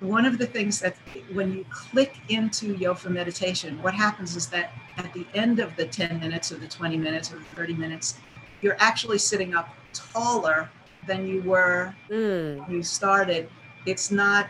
[0.00, 0.96] one of the things that
[1.32, 5.86] when you click into yoga meditation what happens is that at the end of the
[5.86, 8.18] 10 minutes or the 20 minutes or the 30 minutes
[8.60, 10.70] you're actually sitting up taller
[11.06, 12.58] than you were Mm.
[12.58, 13.48] when you started
[13.86, 14.48] it's not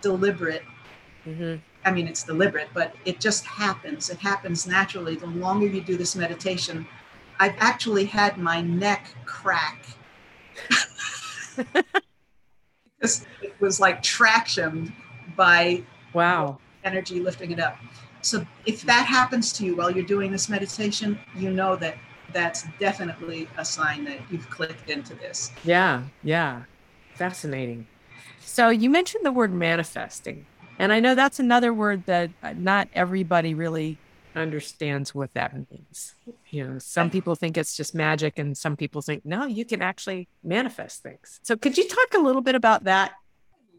[0.00, 0.64] deliberate
[1.26, 1.60] Mhm.
[1.84, 4.08] I mean, it's deliberate, but it just happens.
[4.08, 5.16] It happens naturally.
[5.16, 6.86] The longer you do this meditation,
[7.40, 9.84] I've actually had my neck crack.
[13.00, 14.94] it was like traction
[15.36, 16.58] by Wow.
[16.84, 17.76] energy lifting it up.
[18.22, 21.96] So if that happens to you while you're doing this meditation, you know that
[22.32, 25.50] that's definitely a sign that you've clicked into this.
[25.64, 26.04] Yeah.
[26.22, 26.62] Yeah.
[27.14, 27.86] Fascinating.
[28.40, 30.46] So you mentioned the word manifesting.
[30.78, 33.98] And I know that's another word that uh, not everybody really
[34.34, 36.14] understands what that means.
[36.50, 39.82] You know, some people think it's just magic, and some people think, no, you can
[39.82, 41.40] actually manifest things.
[41.42, 43.12] So could you talk a little bit about that?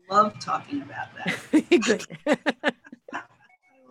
[0.10, 2.75] I love talking about that.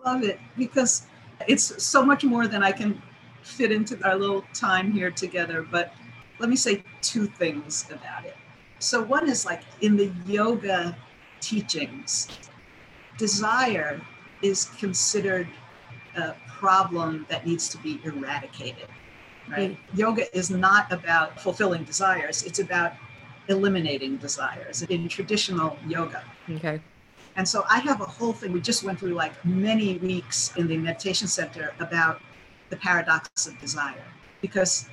[0.05, 1.07] Love it because
[1.47, 3.01] it's so much more than I can
[3.41, 5.65] fit into our little time here together.
[5.69, 5.93] But
[6.39, 8.35] let me say two things about it.
[8.79, 10.97] So, one is like in the yoga
[11.39, 12.27] teachings,
[13.17, 14.01] desire
[14.41, 15.47] is considered
[16.17, 18.87] a problem that needs to be eradicated,
[19.49, 19.71] right?
[19.71, 19.99] Mm-hmm.
[19.99, 22.93] Yoga is not about fulfilling desires, it's about
[23.47, 26.23] eliminating desires in traditional yoga.
[26.49, 26.79] okay.
[27.35, 28.51] And so I have a whole thing.
[28.51, 32.21] We just went through like many weeks in the meditation center about
[32.69, 34.05] the paradox of desire
[34.41, 34.87] because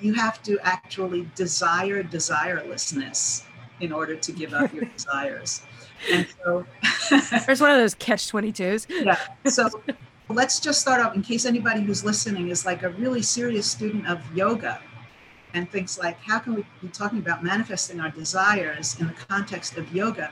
[0.00, 3.44] you have to actually desire desirelessness
[3.80, 5.62] in order to give up your desires.
[6.10, 6.66] And so,
[7.46, 8.86] There's one of those catch 22s.
[8.88, 9.18] yeah.
[9.50, 9.68] So
[10.28, 14.06] let's just start off in case anybody who's listening is like a really serious student
[14.08, 14.80] of yoga
[15.54, 19.76] and thinks like, how can we be talking about manifesting our desires in the context
[19.76, 20.30] of yoga?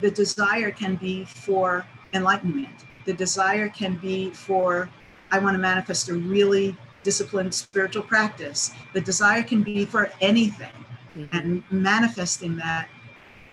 [0.00, 2.84] The desire can be for enlightenment.
[3.04, 4.88] The desire can be for,
[5.30, 8.70] I want to manifest a really disciplined spiritual practice.
[8.92, 10.72] The desire can be for anything.
[11.32, 12.88] And manifesting that,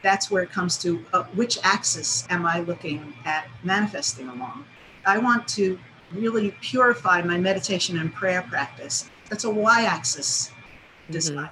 [0.04, 4.64] that's where it comes to uh, which axis am I looking at manifesting along?
[5.06, 5.80] I want to
[6.14, 9.10] really purify my meditation and prayer practice.
[9.30, 10.52] That's a y axis
[11.10, 11.50] desire.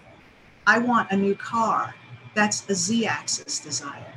[0.68, 1.96] I want a new car.
[2.34, 4.15] That's a z axis desire.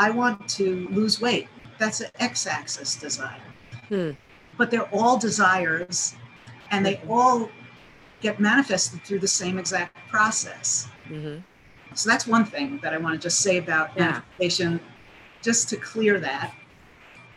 [0.00, 1.46] I want to lose weight.
[1.78, 3.42] That's an x axis desire.
[3.88, 4.10] Hmm.
[4.56, 6.14] but they're all desires
[6.70, 7.50] and they all
[8.20, 10.86] get manifested through the same exact process.
[11.08, 11.40] Mm-hmm.
[11.94, 14.22] So that's one thing that I want to just say about yeah.
[14.38, 14.78] manifestation,
[15.42, 16.54] just to clear that.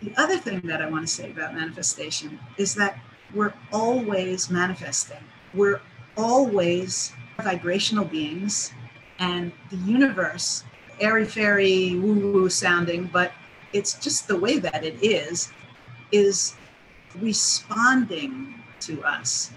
[0.02, 3.00] The other thing that I want to say about manifestation is that
[3.34, 5.24] we're always manifesting.
[5.54, 5.82] We're
[6.18, 8.74] always vibrational beings,
[9.18, 10.66] and the universe,
[11.00, 13.32] airy fairy, woo woo sounding, but
[13.74, 15.52] it's just the way that it is,
[16.12, 16.56] is
[17.20, 19.52] responding to us.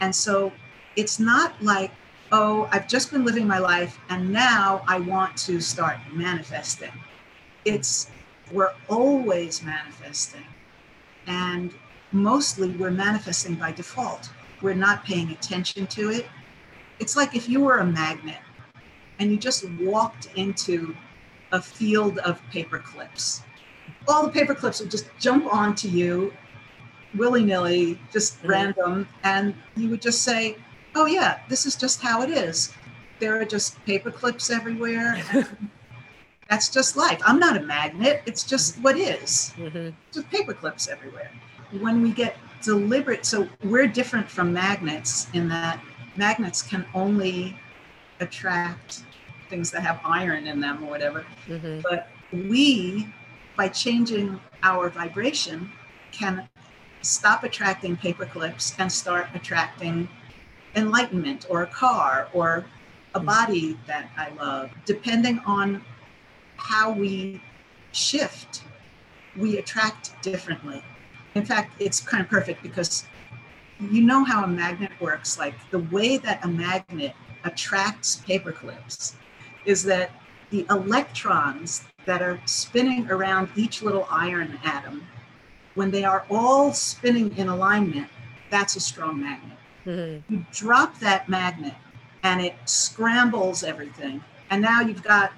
[0.00, 0.52] And so
[0.96, 1.90] it's not like,
[2.32, 6.92] oh, I've just been living my life and now I want to start manifesting.
[7.64, 8.10] It's
[8.52, 10.46] we're always manifesting.
[11.26, 11.72] And
[12.12, 14.30] mostly we're manifesting by default.
[14.62, 16.26] We're not paying attention to it.
[16.98, 18.38] It's like if you were a magnet
[19.20, 20.96] and you just walked into
[21.52, 23.42] a field of paper clips.
[24.08, 26.32] All the paper clips would just jump onto you
[27.14, 28.48] willy nilly, just mm-hmm.
[28.48, 30.56] random, and you would just say,
[30.94, 32.72] Oh, yeah, this is just how it is.
[33.20, 35.22] There are just paper clips everywhere.
[36.50, 37.20] That's just life.
[37.24, 38.22] I'm not a magnet.
[38.26, 39.52] It's just what is.
[39.56, 39.90] Mm-hmm.
[40.12, 41.30] Just paper clips everywhere.
[41.78, 45.80] When we get deliberate, so we're different from magnets in that
[46.16, 47.56] magnets can only
[48.18, 49.04] attract
[49.50, 51.26] things that have iron in them or whatever.
[51.46, 51.80] Mm-hmm.
[51.82, 53.08] But we,
[53.56, 55.70] by changing our vibration,
[56.12, 56.48] can
[57.02, 60.08] stop attracting paper clips and start attracting
[60.76, 62.64] enlightenment or a car or
[63.14, 63.26] a mm.
[63.26, 64.70] body that I love.
[64.84, 65.82] Depending on
[66.56, 67.42] how we
[67.92, 68.62] shift,
[69.36, 70.82] we attract differently.
[71.34, 73.04] In fact, it's kind of perfect because
[73.80, 75.38] you know how a magnet works.
[75.38, 79.16] Like the way that a magnet attracts paper clips
[79.64, 80.10] is that
[80.50, 85.06] the electrons that are spinning around each little iron atom,
[85.74, 88.08] when they are all spinning in alignment,
[88.50, 89.56] that's a strong magnet.
[89.86, 90.34] Mm-hmm.
[90.34, 91.74] You drop that magnet
[92.22, 94.22] and it scrambles everything.
[94.50, 95.32] And now you've got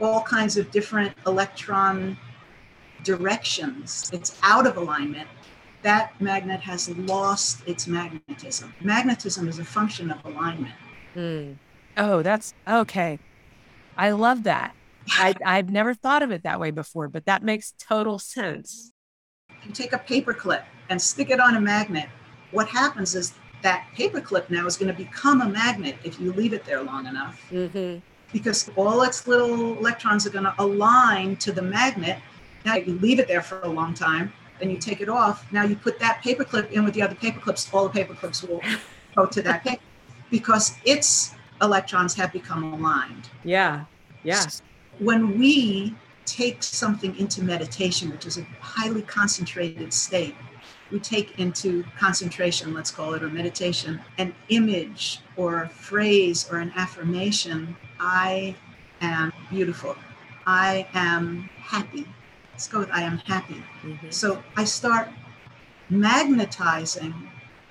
[0.00, 2.16] all kinds of different electron
[3.04, 4.10] directions.
[4.12, 5.28] It's out of alignment.
[5.82, 8.74] That magnet has lost its magnetism.
[8.80, 10.74] Magnetism is a function of alignment.
[11.14, 11.56] Mm.
[11.96, 13.18] Oh, that's okay.
[13.98, 14.74] I love that.
[15.10, 18.92] I, I've never thought of it that way before, but that makes total sense.
[19.64, 22.08] You take a paper clip and stick it on a magnet,
[22.52, 26.52] what happens is that paperclip now is going to become a magnet if you leave
[26.52, 27.40] it there long enough.
[27.50, 27.98] Mm-hmm.
[28.32, 32.18] Because all its little electrons are going to align to the magnet.
[32.64, 35.50] Now you leave it there for a long time, then you take it off.
[35.52, 38.62] Now you put that paperclip in with the other paperclips, all the paperclips will
[39.16, 39.82] go to that paper
[40.30, 43.28] because its electrons have become aligned.
[43.44, 43.84] Yeah.
[44.22, 44.44] Yeah.
[44.98, 45.94] When we
[46.24, 50.34] take something into meditation, which is a highly concentrated state,
[50.90, 56.58] we take into concentration, let's call it, or meditation, an image or a phrase or
[56.58, 58.56] an affirmation I
[59.00, 59.96] am beautiful.
[60.46, 62.06] I am happy.
[62.52, 63.62] Let's go with I am happy.
[63.82, 64.10] Mm-hmm.
[64.10, 65.08] So I start
[65.90, 67.14] magnetizing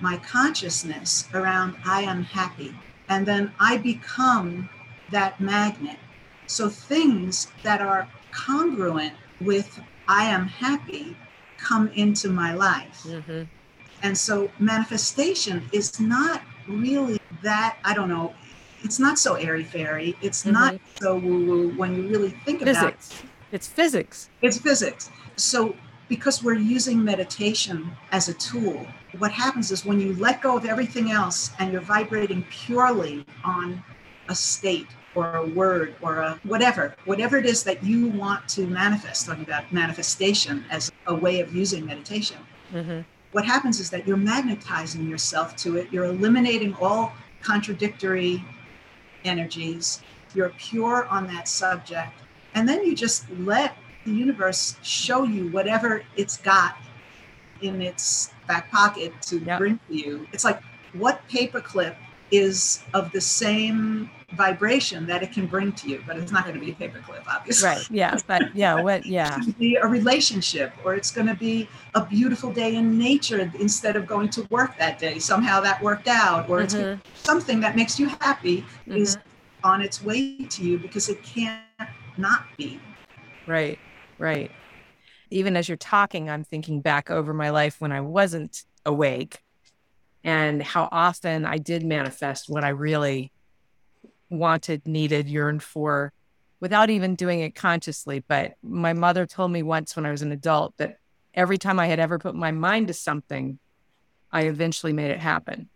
[0.00, 2.74] my consciousness around I am happy.
[3.08, 4.68] And then I become
[5.10, 5.98] that magnet.
[6.46, 11.16] So things that are congruent with I am happy
[11.58, 13.02] come into my life.
[13.04, 13.42] Mm-hmm.
[14.02, 18.34] And so manifestation is not really that, I don't know,
[18.82, 20.16] it's not so airy fairy.
[20.22, 20.52] It's mm-hmm.
[20.52, 23.10] not so woo woo when you really think physics.
[23.10, 23.30] about it.
[23.50, 24.30] It's physics.
[24.40, 25.10] It's physics.
[25.36, 25.74] So
[26.08, 28.86] because we're using meditation as a tool,
[29.18, 33.82] what happens is when you let go of everything else and you're vibrating purely on
[34.28, 38.66] a state or a word or a whatever, whatever it is that you want to
[38.66, 42.38] manifest, talking about manifestation as a way of using meditation.
[42.72, 43.00] Mm-hmm.
[43.32, 48.44] What happens is that you're magnetizing yourself to it, you're eliminating all contradictory
[49.24, 50.02] energies,
[50.34, 52.12] you're pure on that subject,
[52.54, 56.76] and then you just let the universe show you whatever it's got
[57.60, 59.58] in its back pocket to yep.
[59.58, 60.26] bring to you.
[60.32, 61.96] It's like what paperclip
[62.30, 66.58] is of the same vibration that it can bring to you, but it's not going
[66.58, 67.68] to be a paperclip, obviously.
[67.68, 67.90] Right.
[67.90, 68.18] Yeah.
[68.26, 69.38] But yeah, what, yeah.
[69.38, 73.96] It's be a relationship, or it's going to be a beautiful day in nature instead
[73.96, 75.18] of going to work that day.
[75.18, 77.00] Somehow that worked out, or mm-hmm.
[77.00, 78.96] it's something that makes you happy mm-hmm.
[78.96, 79.16] is
[79.64, 81.62] on its way to you because it can't
[82.18, 82.78] not be.
[83.46, 83.78] Right.
[84.18, 84.50] Right.
[85.30, 89.42] Even as you're talking, I'm thinking back over my life when I wasn't awake
[90.24, 93.32] and how often I did manifest what I really
[94.30, 96.12] wanted, needed, yearned for
[96.60, 98.24] without even doing it consciously.
[98.26, 100.98] But my mother told me once when I was an adult that
[101.34, 103.58] every time I had ever put my mind to something,
[104.32, 105.68] I eventually made it happen.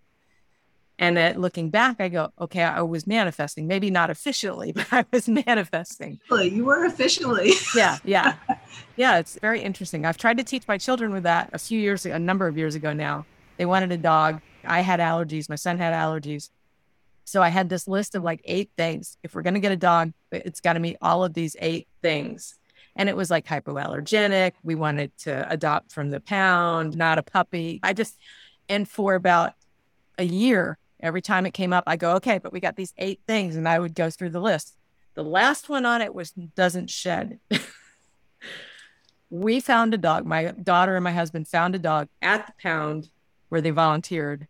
[1.02, 5.04] And at looking back, I go, okay, I was manifesting, maybe not officially, but I
[5.12, 6.20] was manifesting.
[6.30, 7.54] You were officially.
[7.74, 8.36] yeah, yeah.
[8.96, 10.04] Yeah, it's very interesting.
[10.04, 12.74] I've tried to teach my children with that a few years, a number of years
[12.74, 13.24] ago now.
[13.56, 14.42] They wanted a dog.
[14.64, 15.48] I had allergies.
[15.48, 16.50] My son had allergies.
[17.24, 19.16] So I had this list of like eight things.
[19.22, 21.88] If we're going to get a dog, it's got to meet all of these eight
[22.02, 22.54] things.
[22.94, 24.52] And it was like hypoallergenic.
[24.62, 27.80] We wanted to adopt from the pound, not a puppy.
[27.82, 28.16] I just,
[28.68, 29.54] and for about
[30.18, 33.20] a year, every time it came up, I go, okay, but we got these eight
[33.26, 33.56] things.
[33.56, 34.76] And I would go through the list.
[35.14, 37.38] The last one on it was doesn't shed.
[39.30, 40.24] we found a dog.
[40.24, 43.10] My daughter and my husband found a dog at the pound
[43.48, 44.46] where they volunteered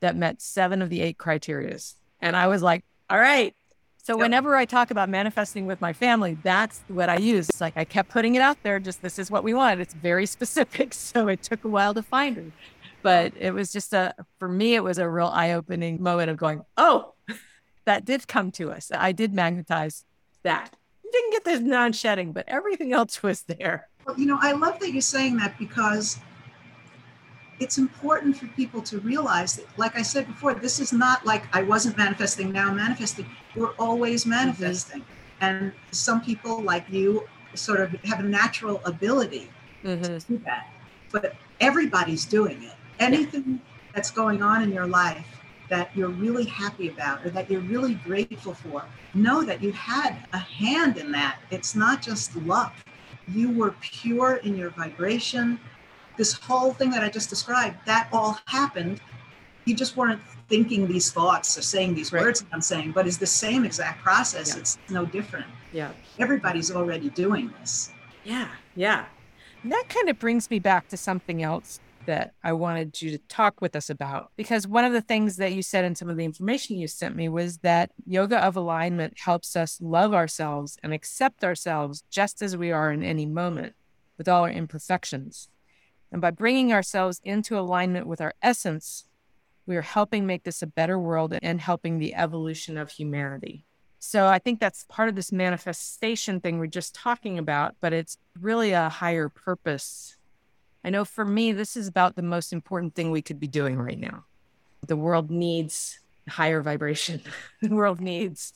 [0.00, 1.94] that met seven of the eight criterias.
[2.20, 3.54] And I was like, all right.
[4.02, 4.24] So yep.
[4.24, 7.48] whenever I talk about manifesting with my family, that's what I use.
[7.48, 9.80] It's like I kept putting it out there, just this is what we want.
[9.80, 10.92] It's very specific.
[10.92, 12.44] So it took a while to find her.
[13.02, 16.36] But it was just a, for me, it was a real eye opening moment of
[16.36, 17.14] going, oh,
[17.84, 18.90] that did come to us.
[18.94, 20.04] I did magnetize
[20.42, 20.70] that.
[21.04, 23.88] You didn't get this non shedding, but everything else was there.
[24.06, 26.18] Well, you know, I love that you're saying that because
[27.60, 31.44] it's important for people to realize that, like I said before, this is not like
[31.54, 33.26] I wasn't manifesting, now I'm manifesting.
[33.54, 34.30] We're always mm-hmm.
[34.30, 35.00] manifesting.
[35.00, 35.44] Mm-hmm.
[35.44, 39.50] And some people, like you, sort of have a natural ability
[39.84, 40.02] mm-hmm.
[40.02, 40.68] to do that.
[41.10, 42.74] But everybody's doing it.
[43.02, 43.60] Anything
[43.94, 45.26] that's going on in your life
[45.68, 48.84] that you're really happy about or that you're really grateful for,
[49.14, 51.38] know that you had a hand in that.
[51.50, 52.74] It's not just luck.
[53.28, 55.58] You were pure in your vibration
[56.16, 59.00] this whole thing that I just described, that all happened.
[59.64, 62.22] You just weren't thinking these thoughts or saying these right.
[62.22, 64.50] words I'm saying, but it's the same exact process.
[64.54, 64.60] Yeah.
[64.60, 65.46] It's no different.
[65.72, 65.92] Yeah.
[66.18, 67.90] Everybody's already doing this.
[68.24, 68.48] Yeah.
[68.76, 69.06] Yeah.
[69.62, 73.18] And that kind of brings me back to something else that I wanted you to
[73.18, 74.30] talk with us about.
[74.36, 77.16] Because one of the things that you said in some of the information you sent
[77.16, 82.56] me was that yoga of alignment helps us love ourselves and accept ourselves just as
[82.56, 83.74] we are in any moment
[84.18, 85.48] with all our imperfections.
[86.10, 89.06] And by bringing ourselves into alignment with our essence,
[89.66, 93.64] we are helping make this a better world and helping the evolution of humanity.
[93.98, 98.18] So I think that's part of this manifestation thing we're just talking about, but it's
[98.40, 100.16] really a higher purpose.
[100.84, 103.78] I know for me, this is about the most important thing we could be doing
[103.78, 104.24] right now.
[104.86, 107.22] The world needs higher vibration,
[107.62, 108.52] the world needs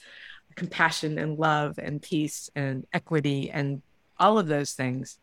[0.57, 3.83] compassion and love and peace and equity and
[4.19, 5.19] all of those things.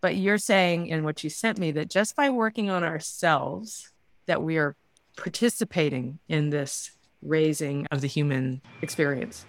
[0.00, 3.90] But you're saying in what you sent me that just by working on ourselves,
[4.26, 4.74] that we are
[5.16, 9.44] participating in this raising of the human experience.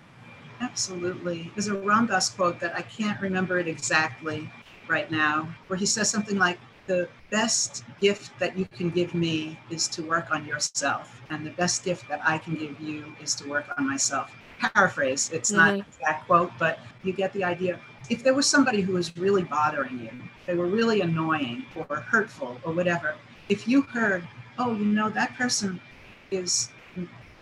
[0.59, 1.51] Absolutely.
[1.55, 4.51] There's a Ram Dass quote that I can't remember it exactly
[4.87, 9.59] right now, where he says something like, The best gift that you can give me
[9.69, 11.21] is to work on yourself.
[11.29, 14.35] And the best gift that I can give you is to work on myself.
[14.59, 15.77] Paraphrase, it's mm-hmm.
[15.77, 17.79] not that quote, but you get the idea
[18.11, 20.09] if there was somebody who was really bothering you,
[20.45, 23.15] they were really annoying or hurtful or whatever,
[23.47, 25.79] if you heard, oh, you know, that person
[26.29, 26.69] is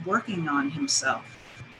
[0.05, 1.25] working on himself,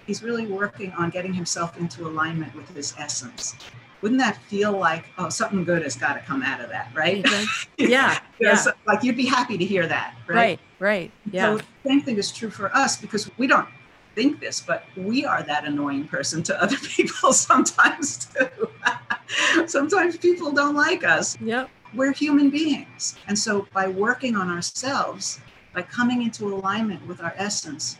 [0.08, 3.56] he's really working on getting himself into alignment with his essence.
[4.02, 7.26] Wouldn't that feel like, oh, something good has got to come out of that, right?
[7.78, 8.20] yeah.
[8.40, 8.56] yeah.
[8.56, 10.36] So, like you'd be happy to hear that, right?
[10.36, 11.12] Right, right.
[11.32, 11.58] Yeah.
[11.58, 13.68] So, same thing is true for us because we don't
[14.16, 18.70] think this, but we are that annoying person to other people sometimes too.
[19.68, 21.40] sometimes people don't like us.
[21.42, 21.70] Yep.
[21.94, 23.16] We're human beings.
[23.28, 25.40] And so by working on ourselves,
[25.74, 27.98] by coming into alignment with our essence,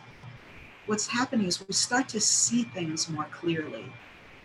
[0.86, 3.84] what's happening is we start to see things more clearly.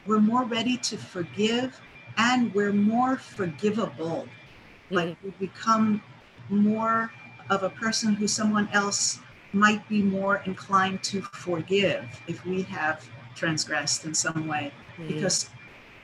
[0.05, 1.79] We're more ready to forgive
[2.17, 4.27] and we're more forgivable.
[4.27, 4.95] Mm-hmm.
[4.95, 6.01] Like we become
[6.49, 7.11] more
[7.49, 9.19] of a person who someone else
[9.53, 14.71] might be more inclined to forgive if we have transgressed in some way.
[14.97, 15.07] Mm-hmm.
[15.13, 15.49] Because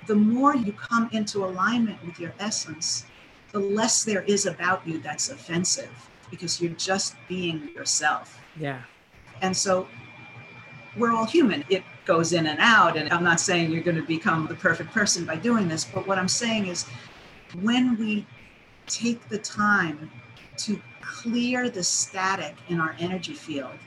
[0.07, 3.05] the more you come into alignment with your essence,
[3.51, 8.39] the less there is about you that's offensive because you're just being yourself.
[8.57, 8.81] Yeah.
[9.41, 9.87] And so
[10.97, 11.63] we're all human.
[11.69, 12.97] It goes in and out.
[12.97, 16.05] And I'm not saying you're going to become the perfect person by doing this, but
[16.07, 16.85] what I'm saying is
[17.61, 18.27] when we
[18.85, 20.11] take the time
[20.57, 23.79] to clear the static in our energy field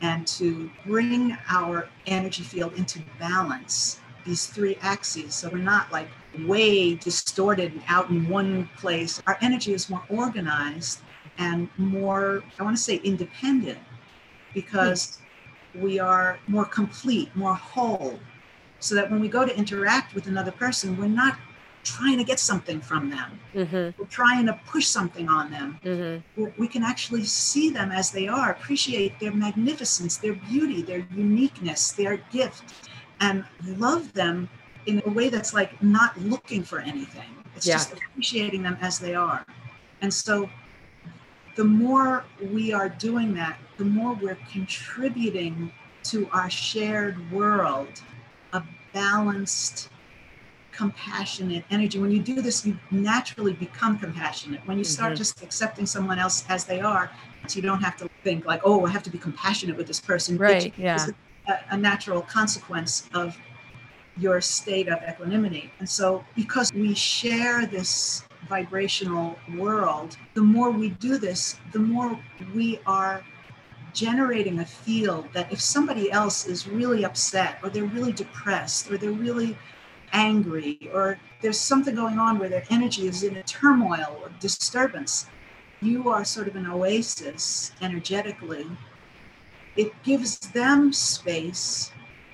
[0.00, 5.34] and to bring our energy field into balance, these three axes.
[5.34, 6.08] So we're not like
[6.46, 9.22] way distorted and out in one place.
[9.26, 11.00] Our energy is more organized
[11.36, 13.78] and more, I want to say, independent
[14.54, 15.18] because
[15.74, 18.18] we are more complete, more whole.
[18.80, 21.36] So that when we go to interact with another person, we're not
[21.82, 23.40] trying to get something from them.
[23.54, 24.00] Mm-hmm.
[24.00, 25.78] We're trying to push something on them.
[25.84, 26.44] Mm-hmm.
[26.58, 31.92] We- can actually see them as they are, appreciate their magnificence, their beauty, their uniqueness,
[31.92, 32.74] their gift,
[33.20, 34.48] and love them
[34.86, 37.30] in a way that's like not looking for anything.
[37.56, 37.74] It's Yeah.
[37.74, 39.44] just appreciating them as they are.
[40.02, 40.48] And so
[41.58, 45.72] the more we are doing that, the more we're contributing
[46.04, 48.00] to our shared world
[48.52, 49.88] a balanced,
[50.70, 51.98] compassionate energy.
[51.98, 54.60] When you do this, you naturally become compassionate.
[54.66, 55.16] When you start Mhm.
[55.16, 57.10] just accepting someone else as they are,
[57.48, 60.00] so you don't have to think like, oh, I have to be compassionate with this
[60.00, 60.38] person.
[60.38, 60.72] Right.
[60.78, 61.08] Yeah.
[61.48, 63.36] a, a natural consequence of
[64.16, 65.72] your state of equanimity.
[65.80, 72.18] And so, because we share this vibrational world, the more we do this, the more
[72.54, 73.22] we are
[73.92, 78.98] generating a field that if somebody else is really upset or they're really depressed or
[78.98, 79.56] they're really
[80.12, 85.26] angry or there's something going on where their energy is in a turmoil or disturbance,
[85.80, 88.66] you are sort of an oasis energetically.
[89.76, 91.92] It gives them space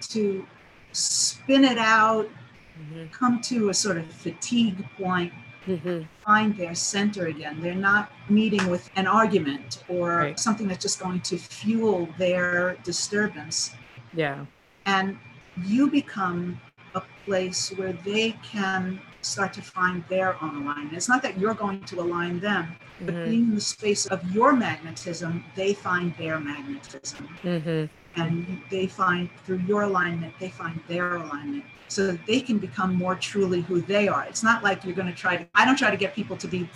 [0.08, 0.46] to
[0.92, 2.28] spin it out,
[2.76, 3.06] Mm-hmm.
[3.12, 5.32] come to a sort of fatigue point,
[5.66, 6.02] Mm-hmm.
[6.24, 7.60] find their center again.
[7.62, 10.38] They're not meeting with an argument or Right.
[10.38, 13.74] something that's just going to fuel their disturbance.
[14.12, 14.44] Yeah.
[14.86, 15.18] And
[15.64, 16.60] you become
[16.94, 20.92] a place where they can start to find their own alignment.
[20.92, 23.24] It's not that you're going to align them, but Mhm.
[23.30, 27.26] being in the space of your magnetism, they find their magnetism.
[27.42, 28.20] Mm-hmm.
[28.20, 31.64] And they find through your alignment, they find their alignment
[31.94, 34.24] so that they can become more truly who they are.
[34.24, 36.48] It's not like you're going to try to, I don't try to get people to
[36.48, 36.68] be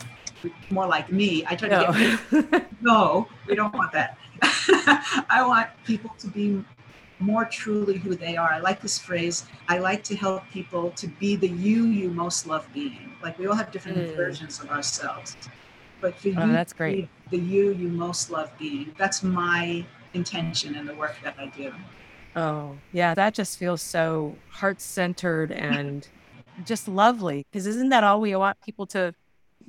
[0.70, 1.44] more like me.
[1.48, 1.92] I try to get
[2.32, 2.62] No.
[2.80, 4.16] no, we don't want that.
[5.28, 6.64] I want people to be
[7.18, 8.50] more truly who they are.
[8.52, 9.44] I like this phrase.
[9.68, 13.12] I like to help people to be the you you most love being.
[13.22, 14.16] Like we all have different Mm.
[14.16, 15.36] versions of ourselves.
[16.00, 17.08] But for Oh, you that's great.
[17.30, 21.72] the you you most love being, that's my intention in the work that I do.
[22.38, 23.14] Oh, yeah.
[23.14, 26.06] That just feels so heart centered and
[26.64, 27.46] just lovely.
[27.50, 29.12] Because isn't that all we want people to?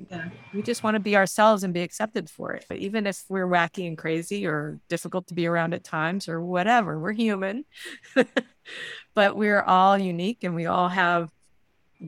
[0.09, 0.29] Yeah.
[0.53, 2.65] We just want to be ourselves and be accepted for it.
[2.69, 6.41] But even if we're wacky and crazy or difficult to be around at times or
[6.41, 7.65] whatever, we're human.
[9.13, 11.29] but we're all unique and we all have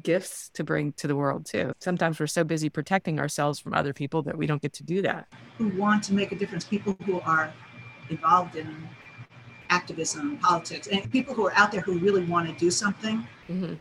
[0.03, 1.73] gifts to bring to the world too.
[1.79, 5.01] Sometimes we're so busy protecting ourselves from other people that we don't get to do
[5.01, 5.27] that.
[5.57, 7.51] Who want to make a difference, people who are
[8.09, 8.87] involved in
[9.71, 13.25] activism, and politics, and people who are out there who really want to do something.
[13.47, 13.73] hmm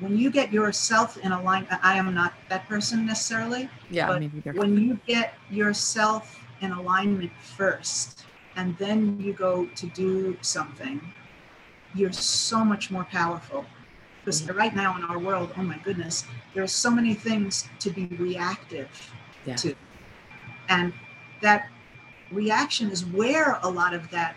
[0.00, 3.68] when you get yourself in alignment, I am not that person necessarily.
[3.90, 4.22] Yeah, But.
[4.54, 8.26] When you get yourself in alignment first,
[8.56, 11.00] and then you go to do something,
[11.94, 13.66] you're so much more powerful.
[14.24, 14.58] Because Mm-hmm.
[14.58, 16.24] right now in our world, oh my goodness,
[16.54, 18.88] there are so many things to be reactive
[19.44, 19.56] Yeah.
[19.62, 19.74] to.
[20.68, 20.92] And
[21.40, 21.68] that
[22.30, 24.36] reaction is where a lot of that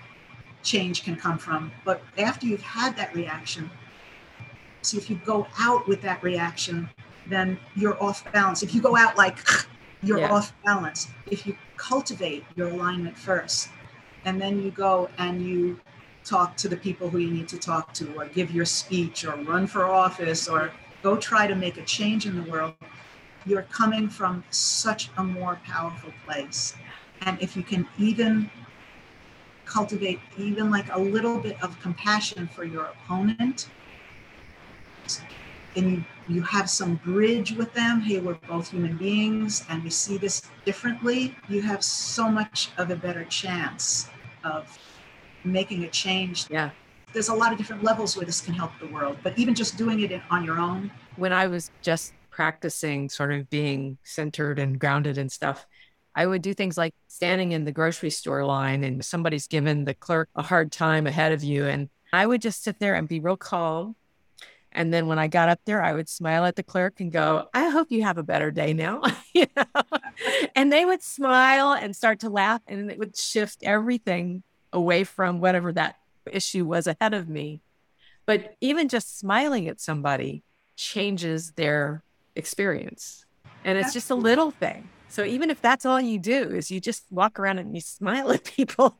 [0.64, 1.72] change can come from.
[1.84, 3.70] But after you've had that reaction,
[4.82, 6.90] so if you go out with that reaction,
[7.28, 8.64] then you're off balance.
[8.64, 9.38] If you go out like
[10.04, 10.32] you're Yeah.
[10.32, 13.70] off balance, if you cultivate your alignment first,
[14.26, 15.80] and then you go and you
[16.24, 19.36] talk to the people who you need to talk to, or give your speech, or
[19.36, 22.74] run for office, or go try to make a change in the world,
[23.46, 26.76] you're coming from such a more powerful place.
[27.22, 28.50] And if you can even
[29.72, 33.70] cultivate even like a little bit of compassion for your opponent,
[35.76, 38.02] and you you have some bridge with them.
[38.02, 41.36] Hey we're both human beings and we see this differently.
[41.50, 44.10] You have so much of a better chance
[44.44, 44.80] of
[45.44, 46.48] making a change.
[46.50, 46.72] Yeah.
[47.14, 49.78] there's a lot of different levels where this can help the world but even just
[49.78, 50.92] doing it on your own.
[51.16, 55.66] When I was just practicing sort of being centered and grounded and stuff,
[56.16, 59.94] I would do things like standing in the grocery store line and somebody's given the
[59.94, 61.66] clerk a hard time ahead of you.
[61.66, 63.96] And I would just sit there and be real calm.
[64.74, 67.48] And then when I got up there, I would smile at the clerk and go,
[67.54, 69.02] I hope you have a better day now.
[69.34, 69.66] you know?
[70.56, 74.44] And they would smile and start to laugh and it would shift everything
[74.74, 75.98] away from whatever that
[76.32, 77.62] issue was ahead of me.
[78.26, 80.44] But even just smiling at somebody
[80.76, 82.04] changes their
[82.36, 83.26] experience.
[83.64, 84.88] And it's just a little thing.
[85.12, 88.32] So even if that's all you do is you just walk around and you smile
[88.32, 88.98] at people,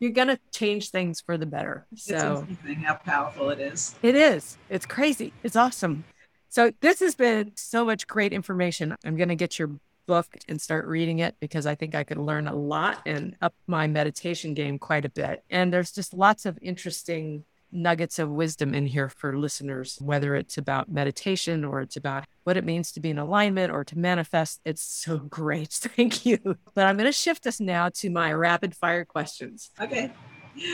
[0.00, 1.86] you're going to change things for the better.
[1.94, 2.44] So
[2.82, 4.58] how powerful it is it is.
[4.68, 5.32] It's crazy.
[5.44, 6.02] It's awesome.
[6.48, 8.96] So this has been so much great information.
[9.04, 9.70] I'm going to get your
[10.06, 13.54] book and start reading it because I think I could learn a lot and up
[13.68, 15.44] my meditation game quite a bit.
[15.50, 20.58] And there's just lots of interesting nuggets of wisdom in here for listeners, whether it's
[20.58, 24.60] about meditation or it's about what it means to be in alignment or to manifest.
[24.64, 25.70] It's so great.
[25.72, 26.38] Thank you.
[26.74, 29.70] But I'm going to shift us now to my rapid fire questions.
[29.80, 30.12] Okay.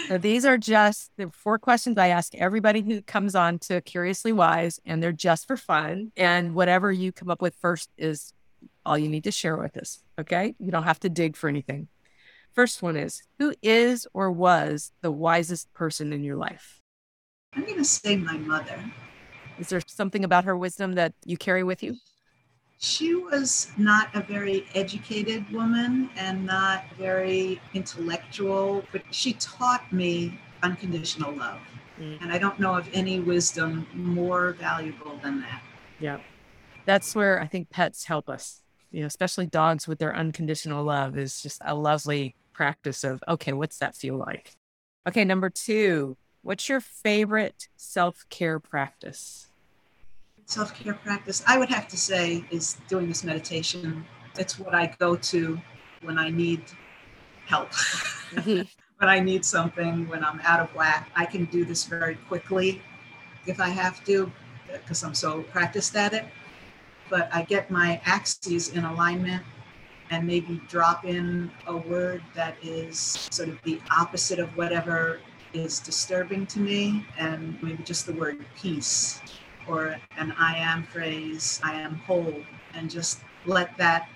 [0.09, 4.33] So these are just the four questions I ask everybody who comes on to Curiously
[4.33, 6.13] Wise, and they're just for fun.
[6.17, 8.33] And whatever you come up with first is
[8.85, 10.03] all you need to share with us.
[10.19, 10.55] Okay.
[10.59, 11.89] You don't have to dig for anything.
[12.55, 16.76] First one is Who is or was the wisest person in your life?
[17.57, 18.85] I'm going to say my mother.
[19.59, 21.97] Is there something about her wisdom that you carry with you?
[22.79, 30.39] She was not a very educated woman and not very intellectual, but she taught me
[30.63, 31.61] unconditional love.
[31.99, 32.21] Mm.
[32.21, 35.63] And I don't know of any wisdom more valuable than that.
[35.99, 36.19] Yeah.
[36.85, 38.61] That's where I think pets help us.
[38.91, 43.55] You know, especially dogs with their unconditional love is just a lovely practice of, okay,
[43.55, 44.55] what's that feel like?
[45.09, 46.17] Okay, number two,
[46.47, 49.49] what's your favorite self care practice?
[50.49, 54.07] self care practice, I would have to say, is doing this meditation.
[54.39, 55.61] It's what I go to
[56.03, 56.63] when I need
[57.47, 57.73] help.
[57.73, 58.63] Mm-hmm.
[58.99, 62.81] when I need something, when I'm out of whack, I can do this very quickly
[63.47, 64.31] if I have to,
[64.73, 66.27] because I'm so practiced at it.
[67.11, 69.43] But I get my axes in alignment
[70.11, 72.99] and maybe drop in a word that is
[73.31, 75.19] sort of the opposite of whatever
[75.59, 79.21] is disturbing to me, and maybe just the word peace
[79.69, 82.35] or an I am phrase, I am whole,
[82.75, 84.09] and just let that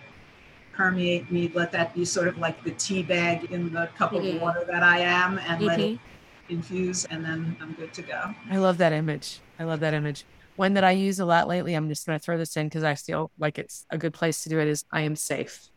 [0.73, 1.51] permeate me.
[1.53, 4.37] Let that be sort of like the tea bag in the cup mm-hmm.
[4.37, 5.65] of water that I am, and mm-hmm.
[5.65, 6.55] let it mm-hmm.
[6.55, 8.35] infuse, and then I'm good to go.
[8.51, 9.41] I love that image.
[9.59, 10.25] I love that image.
[10.57, 12.85] One that I use a lot lately, I'm just going to throw this in because
[12.85, 15.69] I feel like it's a good place to do it, is I am safe.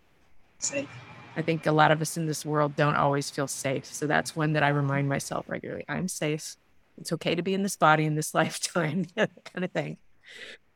[0.59, 0.87] Safe.
[1.35, 3.85] I think a lot of us in this world don't always feel safe.
[3.85, 5.83] So that's one that I remind myself regularly.
[5.89, 6.57] I'm safe.
[6.97, 9.97] It's okay to be in this body in this lifetime, kind of thing.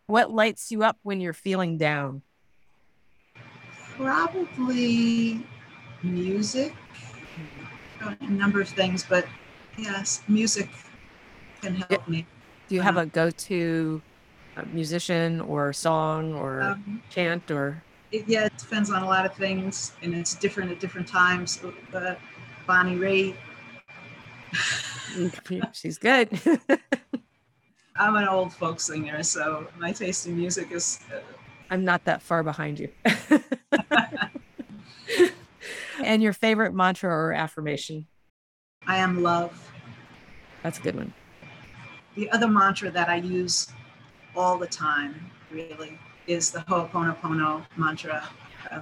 [0.07, 2.21] What lights you up when you're feeling down?
[3.97, 5.45] Probably
[6.01, 6.73] music,
[8.01, 9.25] a number of things, but
[9.77, 10.69] yes, music
[11.61, 12.25] can help me.
[12.67, 14.01] Do you have a go to
[14.55, 17.83] uh, musician or song or um, chant or?
[18.11, 21.59] It, yeah, it depends on a lot of things and it's different at different times.
[21.91, 22.19] But
[22.65, 23.35] Bonnie Raitt.
[25.73, 26.29] She's good.
[27.95, 30.99] I'm an old folk singer, so my taste in music is.
[31.11, 31.19] Uh,
[31.69, 32.89] I'm not that far behind you.
[36.03, 38.05] and your favorite mantra or affirmation?
[38.85, 39.71] I am love.
[40.63, 41.13] That's a good one.
[42.15, 43.67] The other mantra that I use
[44.35, 48.27] all the time, really, is the Ho'oponopono mantra.
[48.69, 48.81] Uh,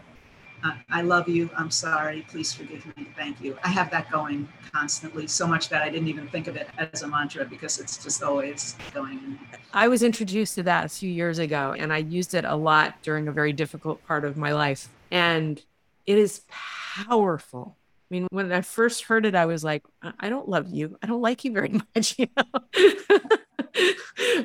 [0.89, 1.49] I love you.
[1.55, 2.25] I'm sorry.
[2.27, 3.07] Please forgive me.
[3.15, 3.55] Thank you.
[3.63, 7.03] I have that going constantly, so much that I didn't even think of it as
[7.03, 9.37] a mantra because it's just always going.
[9.73, 12.95] I was introduced to that a few years ago and I used it a lot
[13.03, 14.89] during a very difficult part of my life.
[15.11, 15.61] And
[16.07, 17.77] it is powerful.
[18.11, 19.83] I mean, when I first heard it, I was like,
[20.19, 20.95] I don't love you.
[21.01, 23.19] I don't like you very much, you know.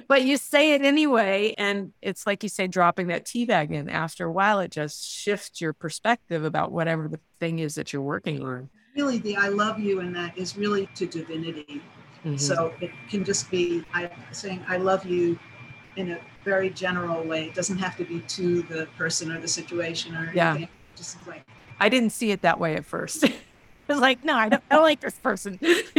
[0.08, 1.54] but you say it anyway.
[1.58, 3.90] And it's like you say, dropping that tea bag in.
[3.90, 8.02] After a while, it just shifts your perspective about whatever the thing is that you're
[8.02, 8.70] working on.
[8.96, 11.82] Really, the I love you in that is really to divinity.
[12.24, 12.36] Mm-hmm.
[12.36, 15.38] So it can just be I saying I love you
[15.96, 17.44] in a very general way.
[17.44, 20.50] It doesn't have to be to the person or the situation or yeah.
[20.50, 20.68] anything.
[20.96, 21.44] Just like
[21.78, 23.24] I didn't see it that way at first.
[23.90, 25.58] Was like, no, I don't, I don't like this person.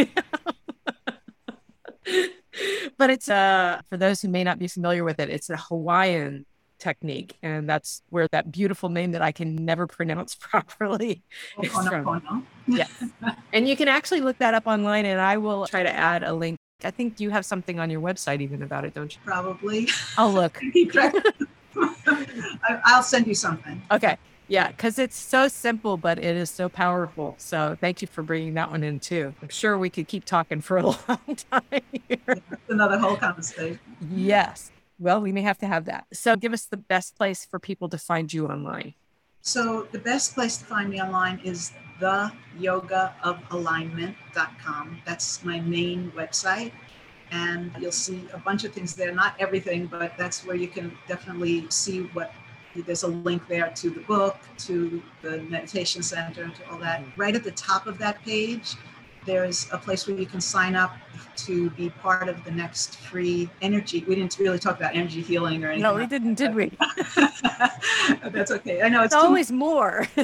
[2.98, 6.46] but it's uh for those who may not be familiar with it, it's a Hawaiian
[6.80, 11.22] technique, and that's where that beautiful name that I can never pronounce properly
[11.62, 12.46] is from.
[12.68, 12.88] Yeah,
[13.54, 16.34] and you can actually look that up online, and I will try to add a
[16.34, 16.58] link.
[16.84, 19.20] I think you have something on your website even about it, don't you?
[19.26, 19.88] Probably.
[20.18, 20.60] I'll look.
[22.86, 23.82] I'll send you something.
[23.92, 24.18] Okay.
[24.52, 27.36] Yeah, because it's so simple, but it is so powerful.
[27.38, 29.34] So thank you for bringing that one in too.
[29.41, 31.82] I'm sure we could keep talking for a long time.
[32.10, 32.41] Here.
[32.68, 33.80] Another whole conversation.
[34.14, 34.74] Yes.
[34.99, 36.08] Well, we may have to have that.
[36.12, 38.93] So give us the best place for people to find you online.
[39.41, 41.72] So the best place to find me online is
[42.02, 42.30] the
[42.60, 45.02] yogaofalignment.com.
[45.06, 46.74] That's my main website.
[47.32, 50.91] And you'll see a bunch of things there, not everything, but that's where you can
[51.08, 52.34] definitely see what
[52.76, 57.01] there's a link there to the book, to the meditation center, to all that.
[57.01, 57.22] Mm-hmm.
[57.22, 58.76] Right at the top of that page,
[59.26, 60.95] there's a place where you can sign up
[61.36, 64.03] to be part of the next free energy.
[64.07, 65.84] We didn't really talk about energy healing or anything.
[65.84, 66.72] No, we didn't, did we?
[68.32, 68.82] That's okay.
[68.82, 70.07] I know it's, it's always more.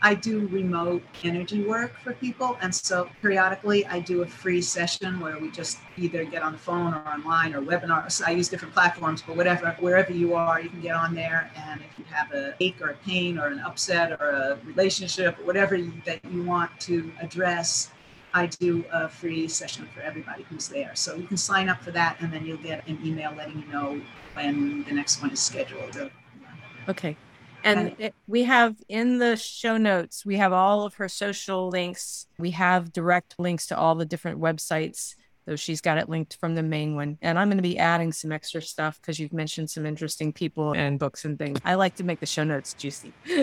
[0.00, 2.56] I do remote energy work for people.
[2.62, 6.58] And so periodically I do a free session where we just either get on the
[6.58, 8.22] phone or online or webinars.
[8.24, 11.50] I use different platforms, but whatever, wherever you are, you can get on there.
[11.56, 15.38] And if you have a ache or a pain or an upset or a relationship
[15.40, 17.90] or whatever you, that you want to address,
[18.34, 20.92] I do a free session for everybody who's there.
[20.94, 23.72] So you can sign up for that and then you'll get an email letting you
[23.72, 24.00] know
[24.34, 26.10] when the next one is scheduled.
[26.88, 27.16] Okay.
[27.64, 32.26] And it, we have in the show notes, we have all of her social links.
[32.38, 35.14] We have direct links to all the different websites,
[35.46, 37.18] though she's got it linked from the main one.
[37.20, 40.72] And I'm going to be adding some extra stuff because you've mentioned some interesting people
[40.72, 41.58] and books and things.
[41.64, 43.12] I like to make the show notes juicy.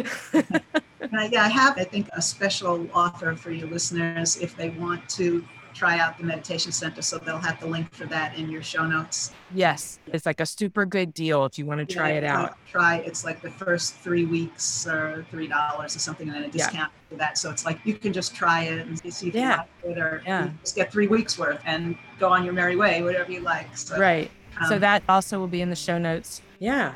[1.13, 5.07] Uh, yeah, I have, I think, a special offer for your listeners if they want
[5.09, 5.45] to
[5.75, 8.85] try out the meditation center so they'll have the link for that in your show
[8.85, 9.31] notes.
[9.53, 12.57] Yes it's like a super good deal if you want to try yeah, it out.
[12.69, 16.49] try it's like the first three weeks or three dollars or something and then a
[16.49, 17.09] discount yeah.
[17.09, 17.37] for that.
[17.37, 19.63] So it's like you can just try it and see if yeah.
[19.83, 20.49] you like it or yeah.
[20.61, 23.97] just get three weeks worth and go on your merry way whatever you like so,
[23.97, 24.31] right.
[24.59, 26.41] Um, so that also will be in the show notes.
[26.59, 26.93] Yeah.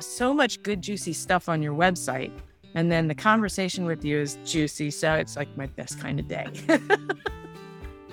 [0.00, 2.32] So much good juicy stuff on your website
[2.74, 6.26] and then the conversation with you is juicy so it's like my best kind of
[6.28, 6.46] day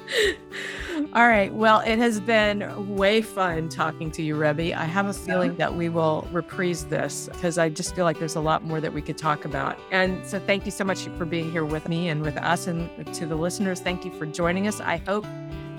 [1.14, 1.54] All right.
[1.54, 4.74] Well, it has been way fun talking to you, Rebbie.
[4.74, 8.36] I have a feeling that we will reprise this because I just feel like there's
[8.36, 9.78] a lot more that we could talk about.
[9.91, 12.68] And so, thank you so much for being here with me and with us.
[12.68, 14.80] And to the listeners, thank you for joining us.
[14.80, 15.26] I hope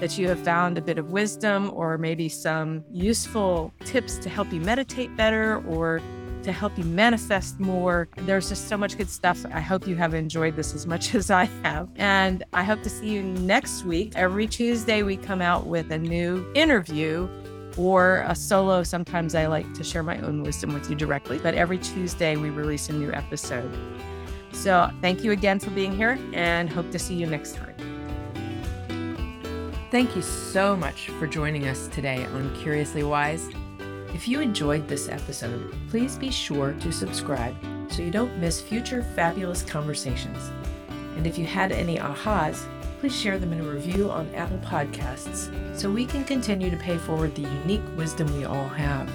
[0.01, 4.53] that you have found a bit of wisdom or maybe some useful tips to help
[4.53, 6.01] you meditate better or
[6.45, 8.09] to help you manifest more.
[8.17, 9.45] There's just so much good stuff.
[9.53, 11.89] I hope you have enjoyed this as much as I have.
[11.97, 14.13] And I hope to see you next week.
[14.17, 17.29] Every Tuesday, we come out with a new interview
[17.77, 18.83] or a solo.
[18.83, 22.51] Sometimes I like to share my own wisdom with you directly, but every Tuesday, we
[22.51, 23.71] release a new episode.
[24.53, 27.75] So thank you again for being here and hope to see you next time.
[29.91, 33.51] Thank you so much for joining us today on Curiously Wise.
[34.15, 37.57] If you enjoyed this episode, please be sure to subscribe
[37.89, 40.51] so you don't miss future fabulous conversations.
[41.17, 42.67] And if you had any ahas,
[43.01, 46.99] please share them in a review on Apple Podcasts so we can continue to pay
[46.99, 49.11] forward the unique wisdom we all have.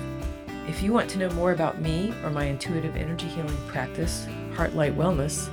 [0.68, 4.96] If you want to know more about me or my intuitive energy healing practice, Heartlight
[4.96, 5.48] Wellness,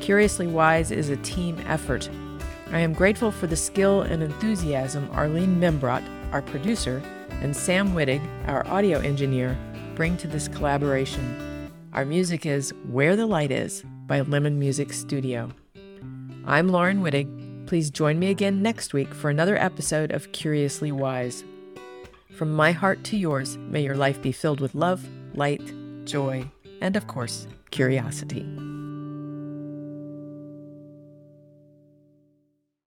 [0.00, 2.10] Curiously Wise is a team effort
[2.70, 7.02] I am grateful for the skill and enthusiasm Arlene Membrot, our producer,
[7.40, 9.56] and Sam Wittig, our audio engineer,
[9.94, 11.72] bring to this collaboration.
[11.94, 15.50] Our music is Where the Light Is by Lemon Music Studio.
[16.44, 17.66] I'm Laurin Wittig.
[17.66, 21.44] Please join me again next week for another episode of Curiously Wise.
[22.36, 25.72] From my heart to yours, may your life be filled with love, light,
[26.04, 26.44] joy,
[26.82, 28.46] and of course, curiosity.